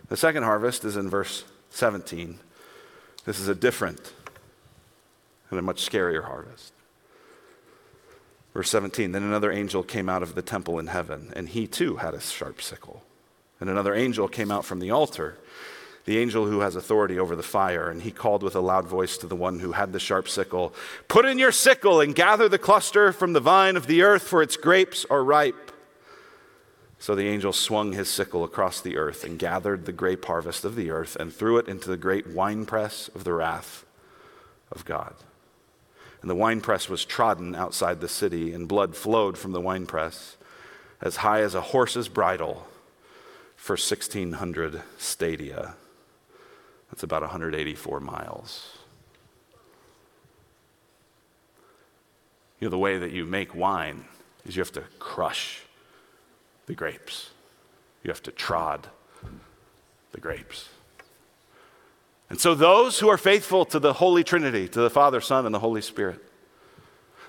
The 0.09 0.17
second 0.17 0.43
harvest 0.43 0.85
is 0.85 0.97
in 0.97 1.09
verse 1.09 1.45
17. 1.71 2.41
This 3.25 3.39
is 3.39 3.47
a 3.47 3.55
different 3.55 4.13
and 5.51 5.59
a 5.61 5.63
much 5.63 5.89
scarier 5.89 6.25
harvest. 6.25 6.73
Verse 8.55 8.69
17 8.71 9.13
Then 9.13 9.23
another 9.23 9.53
angel 9.53 9.85
came 9.85 10.09
out 10.09 10.25
of 10.25 10.35
the 10.35 10.43
temple 10.43 10.81
in 10.81 10.89
heaven, 10.89 11.33
and 11.37 11.49
he 11.49 11.69
too 11.69 11.99
had 11.99 12.13
a 12.13 12.21
sharp 12.21 12.61
sickle. 12.61 13.05
And 13.61 13.71
another 13.71 13.95
angel 13.95 14.27
came 14.27 14.51
out 14.51 14.65
from 14.65 14.81
the 14.81 14.91
altar, 14.91 15.39
the 16.07 16.19
angel 16.19 16.47
who 16.47 16.59
has 16.59 16.75
authority 16.75 17.21
over 17.21 17.37
the 17.37 17.45
fire, 17.45 17.89
and 17.89 18.03
he 18.03 18.11
called 18.11 18.43
with 18.43 18.57
a 18.57 18.61
loud 18.61 18.89
voice 18.89 19.17
to 19.19 19.29
the 19.29 19.37
one 19.37 19.61
who 19.61 19.71
had 19.71 19.93
the 19.93 20.01
sharp 20.01 20.29
sickle 20.29 20.75
Put 21.07 21.25
in 21.25 21.39
your 21.39 21.53
sickle 21.53 22.01
and 22.01 22.17
gather 22.17 22.49
the 22.49 22.59
cluster 22.59 23.13
from 23.13 23.33
the 23.33 23.39
vine 23.39 23.77
of 23.77 23.87
the 23.87 24.03
earth, 24.03 24.25
for 24.25 24.43
its 24.43 24.57
grapes 24.57 25.07
are 25.09 25.23
ripe. 25.23 25.68
So 26.99 27.15
the 27.15 27.29
angel 27.29 27.53
swung 27.53 27.93
his 27.93 28.09
sickle 28.09 28.43
across 28.43 28.81
the 28.81 28.97
earth 28.97 29.23
and 29.23 29.39
gathered 29.39 29.85
the 29.85 29.93
grape 29.93 30.25
harvest 30.25 30.65
of 30.65 30.75
the 30.75 30.91
earth 30.91 31.17
and 31.17 31.33
threw 31.33 31.57
it 31.59 31.69
into 31.69 31.89
the 31.89 31.97
great 31.97 32.27
winepress 32.27 33.09
of 33.15 33.25
the 33.25 33.33
wrath 33.33 33.85
of 34.73 34.85
God. 34.85 35.15
And 36.21 36.29
the 36.29 36.35
winepress 36.35 36.89
was 36.89 37.05
trodden 37.05 37.55
outside 37.55 38.01
the 38.01 38.09
city, 38.09 38.53
and 38.53 38.67
blood 38.67 38.97
flowed 38.97 39.39
from 39.39 39.53
the 39.53 39.61
winepress 39.61 40.37
as 41.01 41.17
high 41.17 41.43
as 41.43 41.55
a 41.55 41.61
horse's 41.61 42.09
bridle 42.09 42.67
for 43.55 43.75
1,600 43.75 44.83
stadia. 44.99 45.75
That's 46.91 47.05
about 47.05 47.23
184 47.23 48.01
miles. 48.01 48.79
You 52.59 52.67
know, 52.67 52.71
the 52.71 52.79
way 52.79 52.99
that 52.99 53.13
you 53.13 53.25
make 53.25 53.55
wine 53.55 54.07
is 54.45 54.57
you 54.57 54.61
have 54.61 54.73
to 54.73 54.85
crush 54.99 55.63
the 56.69 56.75
grapes, 56.75 57.31
you 58.05 58.11
have 58.11 58.23
to 58.23 58.31
trod 58.31 58.87
the 60.13 60.21
grapes. 60.21 60.69
And 62.31 62.39
so, 62.39 62.55
those 62.55 62.99
who 62.99 63.09
are 63.09 63.17
faithful 63.17 63.65
to 63.65 63.79
the 63.79 63.95
Holy 63.95 64.23
Trinity, 64.23 64.69
to 64.69 64.81
the 64.81 64.91
Father, 64.91 65.21
Son, 65.21 65.47
and 65.47 65.55
the 65.55 65.59
Holy 65.59 65.81
Spirit, 65.81 66.23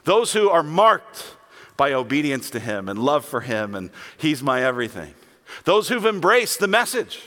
those 0.04 0.34
who 0.34 0.50
are 0.50 0.62
marked 0.62 1.36
by 1.78 1.94
obedience 1.94 2.50
to 2.50 2.60
Him 2.60 2.90
and 2.90 3.00
love 3.00 3.24
for 3.24 3.42
Him 3.42 3.76
and 3.76 3.92
He's 4.18 4.44
my 4.44 4.62
everything, 4.64 5.14
those 5.64 5.88
who've 5.88 6.06
embraced 6.06 6.60
the 6.60 6.68
message 6.68 7.22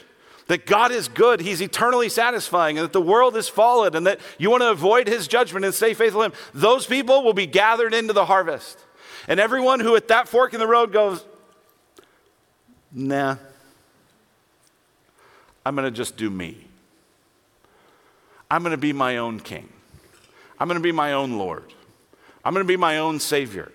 that 0.49 0.67
God 0.67 0.93
is 0.93 1.09
good, 1.09 1.41
He's 1.41 1.63
eternally 1.63 2.11
satisfying, 2.11 2.77
and 2.77 2.85
that 2.85 2.93
the 2.93 3.01
world 3.01 3.39
is 3.39 3.49
fallen, 3.49 3.97
and 3.97 4.07
that 4.07 4.21
you 4.37 4.51
want 4.51 4.63
to 4.63 4.71
avoid 4.71 5.09
His 5.09 5.27
judgment 5.27 5.65
and 5.65 5.73
stay 5.73 5.95
faithful 5.95 6.21
to 6.21 6.27
Him, 6.27 6.39
those 6.53 6.87
people 6.87 7.23
will 7.23 7.33
be 7.33 7.47
gathered 7.47 7.95
into 7.95 8.13
the 8.13 8.27
harvest. 8.27 8.79
And 9.29 9.41
everyone 9.41 9.81
who 9.81 9.97
at 9.97 10.09
that 10.09 10.29
fork 10.29 10.53
in 10.53 10.61
the 10.61 10.67
road 10.67 10.93
goes, 10.93 11.25
nah, 12.93 13.37
I'm 15.65 15.75
going 15.75 15.87
to 15.87 15.97
just 15.97 16.17
do 16.17 16.31
me. 16.31 16.57
I'm 18.51 18.63
going 18.63 18.73
to 18.73 18.77
be 18.77 18.93
my 18.93 19.17
own 19.17 19.41
king. 19.41 19.69
I'm 20.59 20.69
going 20.69 20.79
to 20.79 20.83
be 20.83 20.93
my 20.93 21.13
own 21.13 21.39
Lord. 21.39 21.73
I'm 22.45 22.53
going 22.53 22.65
to 22.65 22.69
be 22.69 22.77
my 22.77 22.99
own 22.99 23.21
Savior. 23.21 23.73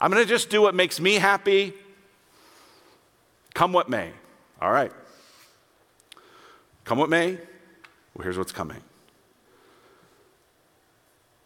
I'm 0.00 0.10
going 0.10 0.22
to 0.22 0.28
just 0.28 0.48
do 0.50 0.62
what 0.62 0.74
makes 0.74 1.00
me 1.00 1.14
happy, 1.14 1.74
come 3.54 3.72
what 3.72 3.88
may. 3.88 4.12
All 4.60 4.72
right. 4.72 4.92
Come 6.84 6.98
what 6.98 7.10
may, 7.10 7.32
well, 8.14 8.22
here's 8.22 8.38
what's 8.38 8.52
coming. 8.52 8.82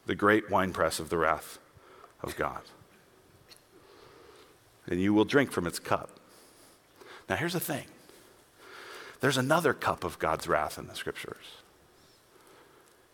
the 0.06 0.14
great 0.14 0.50
winepress 0.50 0.98
of 0.98 1.08
the 1.08 1.16
wrath 1.16 1.58
of 2.22 2.36
God. 2.36 2.62
And 4.86 5.00
you 5.00 5.14
will 5.14 5.24
drink 5.24 5.52
from 5.52 5.66
its 5.66 5.78
cup. 5.78 6.11
Now, 7.32 7.38
here's 7.38 7.54
the 7.54 7.60
thing 7.60 7.86
there's 9.22 9.38
another 9.38 9.72
cup 9.72 10.04
of 10.04 10.18
God's 10.18 10.46
wrath 10.46 10.76
in 10.76 10.86
the 10.86 10.94
scriptures. 10.94 11.62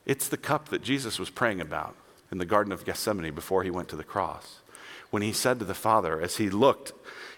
It's 0.06 0.26
the 0.26 0.36
cup 0.36 0.70
that 0.70 0.82
Jesus 0.82 1.20
was 1.20 1.30
praying 1.30 1.60
about 1.60 1.94
in 2.32 2.38
the 2.38 2.44
Garden 2.44 2.72
of 2.72 2.84
Gethsemane 2.84 3.32
before 3.32 3.62
he 3.62 3.70
went 3.70 3.88
to 3.90 3.96
the 3.96 4.02
cross. 4.02 4.58
When 5.10 5.22
he 5.22 5.32
said 5.32 5.60
to 5.60 5.64
the 5.64 5.72
Father, 5.72 6.20
as 6.20 6.38
he 6.38 6.50
looked 6.50 6.90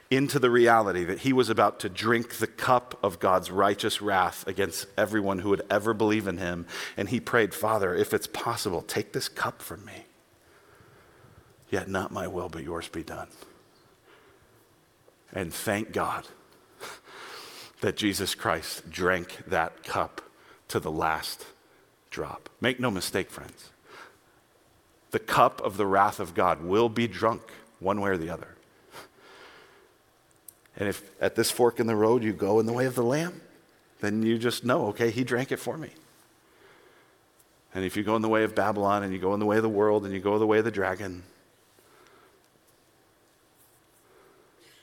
into 0.08 0.38
the 0.38 0.48
reality 0.48 1.04
that 1.04 1.18
he 1.18 1.34
was 1.34 1.50
about 1.50 1.80
to 1.80 1.90
drink 1.90 2.36
the 2.36 2.46
cup 2.46 2.98
of 3.02 3.20
God's 3.20 3.50
righteous 3.50 4.00
wrath 4.00 4.46
against 4.46 4.86
everyone 4.96 5.40
who 5.40 5.50
would 5.50 5.66
ever 5.68 5.92
believe 5.92 6.26
in 6.26 6.38
him. 6.38 6.66
And 6.96 7.10
he 7.10 7.20
prayed, 7.20 7.52
Father, 7.52 7.94
if 7.94 8.14
it's 8.14 8.26
possible, 8.26 8.80
take 8.80 9.12
this 9.12 9.28
cup 9.28 9.60
from 9.60 9.84
me. 9.84 10.06
Yet 11.68 11.90
not 11.90 12.10
my 12.10 12.26
will, 12.26 12.48
but 12.48 12.64
yours 12.64 12.88
be 12.88 13.02
done. 13.02 13.28
And 15.34 15.52
thank 15.52 15.92
God 15.92 16.26
that 17.80 17.96
Jesus 17.96 18.34
Christ 18.34 18.90
drank 18.90 19.38
that 19.46 19.82
cup 19.84 20.20
to 20.68 20.80
the 20.80 20.90
last 20.90 21.46
drop. 22.10 22.48
Make 22.60 22.78
no 22.78 22.90
mistake, 22.90 23.30
friends. 23.30 23.70
The 25.10 25.18
cup 25.18 25.60
of 25.62 25.76
the 25.76 25.86
wrath 25.86 26.20
of 26.20 26.34
God 26.34 26.62
will 26.62 26.88
be 26.88 27.08
drunk 27.08 27.42
one 27.80 28.00
way 28.00 28.10
or 28.10 28.16
the 28.16 28.30
other. 28.30 28.56
And 30.76 30.88
if 30.88 31.02
at 31.20 31.34
this 31.34 31.50
fork 31.50 31.80
in 31.80 31.86
the 31.86 31.96
road 31.96 32.22
you 32.22 32.32
go 32.32 32.60
in 32.60 32.66
the 32.66 32.72
way 32.72 32.86
of 32.86 32.94
the 32.94 33.02
Lamb, 33.02 33.40
then 34.00 34.22
you 34.22 34.38
just 34.38 34.64
know, 34.64 34.86
okay, 34.88 35.10
he 35.10 35.24
drank 35.24 35.52
it 35.52 35.58
for 35.58 35.76
me. 35.76 35.90
And 37.74 37.84
if 37.84 37.96
you 37.96 38.02
go 38.02 38.16
in 38.16 38.22
the 38.22 38.28
way 38.28 38.44
of 38.44 38.54
Babylon 38.54 39.02
and 39.02 39.12
you 39.12 39.18
go 39.18 39.34
in 39.34 39.40
the 39.40 39.46
way 39.46 39.56
of 39.56 39.62
the 39.62 39.68
world 39.68 40.04
and 40.04 40.14
you 40.14 40.20
go 40.20 40.38
the 40.38 40.46
way 40.46 40.58
of 40.58 40.64
the 40.64 40.70
dragon, 40.70 41.22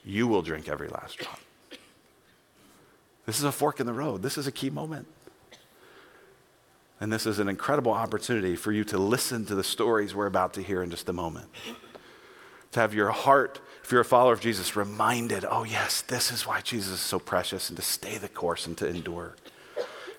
you 0.06 0.28
will 0.28 0.42
drink 0.42 0.70
every 0.70 0.88
last 0.88 1.18
drop. 1.18 1.40
This 3.28 3.38
is 3.38 3.44
a 3.44 3.52
fork 3.52 3.80
in 3.80 3.86
the 3.86 3.94
road. 3.94 4.24
This 4.24 4.40
is 4.40 4.48
a 4.48 4.52
key 4.52 4.72
moment. 4.72 5.06
And 7.00 7.14
this 7.14 7.28
is 7.28 7.38
an 7.38 7.48
incredible 7.48 7.92
opportunity 7.92 8.56
for 8.56 8.72
you 8.72 8.84
to 8.86 8.98
listen 8.98 9.46
to 9.46 9.54
the 9.54 9.64
stories 9.64 10.16
we're 10.16 10.26
about 10.26 10.56
to 10.56 10.64
hear 10.64 10.82
in 10.82 10.90
just 10.90 11.08
a 11.08 11.14
moment. 11.14 11.48
To 12.72 12.80
have 12.80 12.96
your 12.96 13.12
heart 13.12 13.62
if 13.88 13.94
you're 13.94 14.02
a 14.02 14.04
follower 14.04 14.34
of 14.34 14.42
Jesus, 14.42 14.76
reminded, 14.76 15.46
oh, 15.50 15.64
yes, 15.64 16.02
this 16.02 16.30
is 16.30 16.46
why 16.46 16.60
Jesus 16.60 16.92
is 16.92 17.00
so 17.00 17.20
precious, 17.20 17.70
and 17.70 17.78
to 17.78 17.82
stay 17.82 18.18
the 18.18 18.28
course 18.28 18.68
and 18.68 18.78
to 18.80 18.86
endure. 18.86 19.38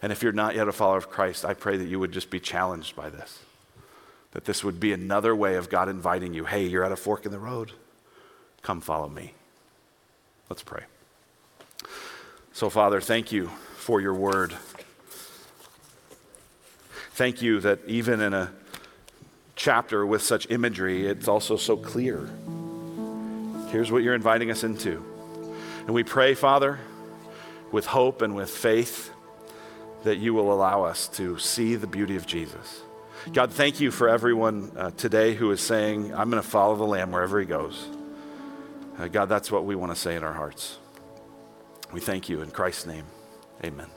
And 0.01 0.11
if 0.11 0.23
you're 0.23 0.33
not 0.33 0.55
yet 0.55 0.69
a 0.69 0.73
follower 0.73 0.97
of 0.97 1.11
Christ, 1.11 1.45
I 1.45 1.53
pray 1.53 1.77
that 1.77 1.87
you 1.87 2.01
would 2.01 2.11
just 2.11 2.31
be 2.31 2.41
challenged 2.41 2.97
by 2.97 3.11
this. 3.11 3.41
That 4.31 4.47
this 4.47 4.65
would 4.65 4.81
be 4.81 4.95
another 4.95 5.37
way 5.37 5.57
of 5.57 5.69
God 5.69 5.91
inviting 5.91 6.33
you 6.33 6.47
hey, 6.47 6.65
you're 6.65 6.83
at 6.83 6.93
a 6.93 6.97
fork 6.97 7.27
in 7.27 7.31
the 7.31 7.39
road. 7.39 7.73
Come 8.63 8.81
follow 8.81 9.11
me. 9.11 9.35
Let's 10.49 10.63
pray. 10.63 10.85
So, 12.59 12.69
Father, 12.69 13.01
thank 13.01 13.31
you 13.31 13.53
for 13.77 14.01
your 14.01 14.15
word. 14.15 14.53
Thank 17.13 17.41
you 17.41 17.61
that 17.61 17.79
even 17.87 18.21
in 18.21 18.35
a 18.35 18.53
chapter 19.55 20.05
with 20.05 20.23
such 20.23 20.51
imagery, 20.51 21.07
it's 21.07 21.29
also 21.29 21.57
so 21.57 21.77
clear. 21.77 22.29
Here's 23.69 23.93
what 23.93 24.03
you're 24.03 24.17
inviting 24.17 24.51
us 24.51 24.65
into. 24.65 25.05
And 25.87 25.91
we 25.91 26.03
pray, 26.03 26.35
Father, 26.35 26.81
with 27.71 27.87
hope 27.87 28.23
and 28.23 28.35
with 28.35 28.51
faith, 28.51 29.13
that 30.03 30.17
you 30.17 30.35
will 30.35 30.53
allow 30.53 30.83
us 30.83 31.07
to 31.11 31.39
see 31.39 31.77
the 31.77 31.87
beauty 31.87 32.17
of 32.17 32.27
Jesus. 32.27 32.81
God, 33.33 33.53
thank 33.53 33.79
you 33.79 33.93
for 33.93 34.09
everyone 34.09 34.73
uh, 34.77 34.91
today 34.97 35.35
who 35.35 35.53
is 35.53 35.61
saying, 35.61 36.13
I'm 36.13 36.29
going 36.29 36.43
to 36.43 36.49
follow 36.49 36.75
the 36.75 36.83
Lamb 36.83 37.13
wherever 37.13 37.39
he 37.39 37.47
goes. 37.47 37.87
Uh, 38.99 39.07
God, 39.07 39.27
that's 39.27 39.49
what 39.49 39.65
we 39.65 39.77
want 39.77 39.93
to 39.93 39.97
say 39.97 40.17
in 40.17 40.25
our 40.25 40.35
hearts. 40.35 40.79
We 41.93 42.01
thank 42.01 42.29
you 42.29 42.43
in 42.43 42.51
Christ's 42.51 42.87
name. 42.87 43.05
Amen. 43.65 43.89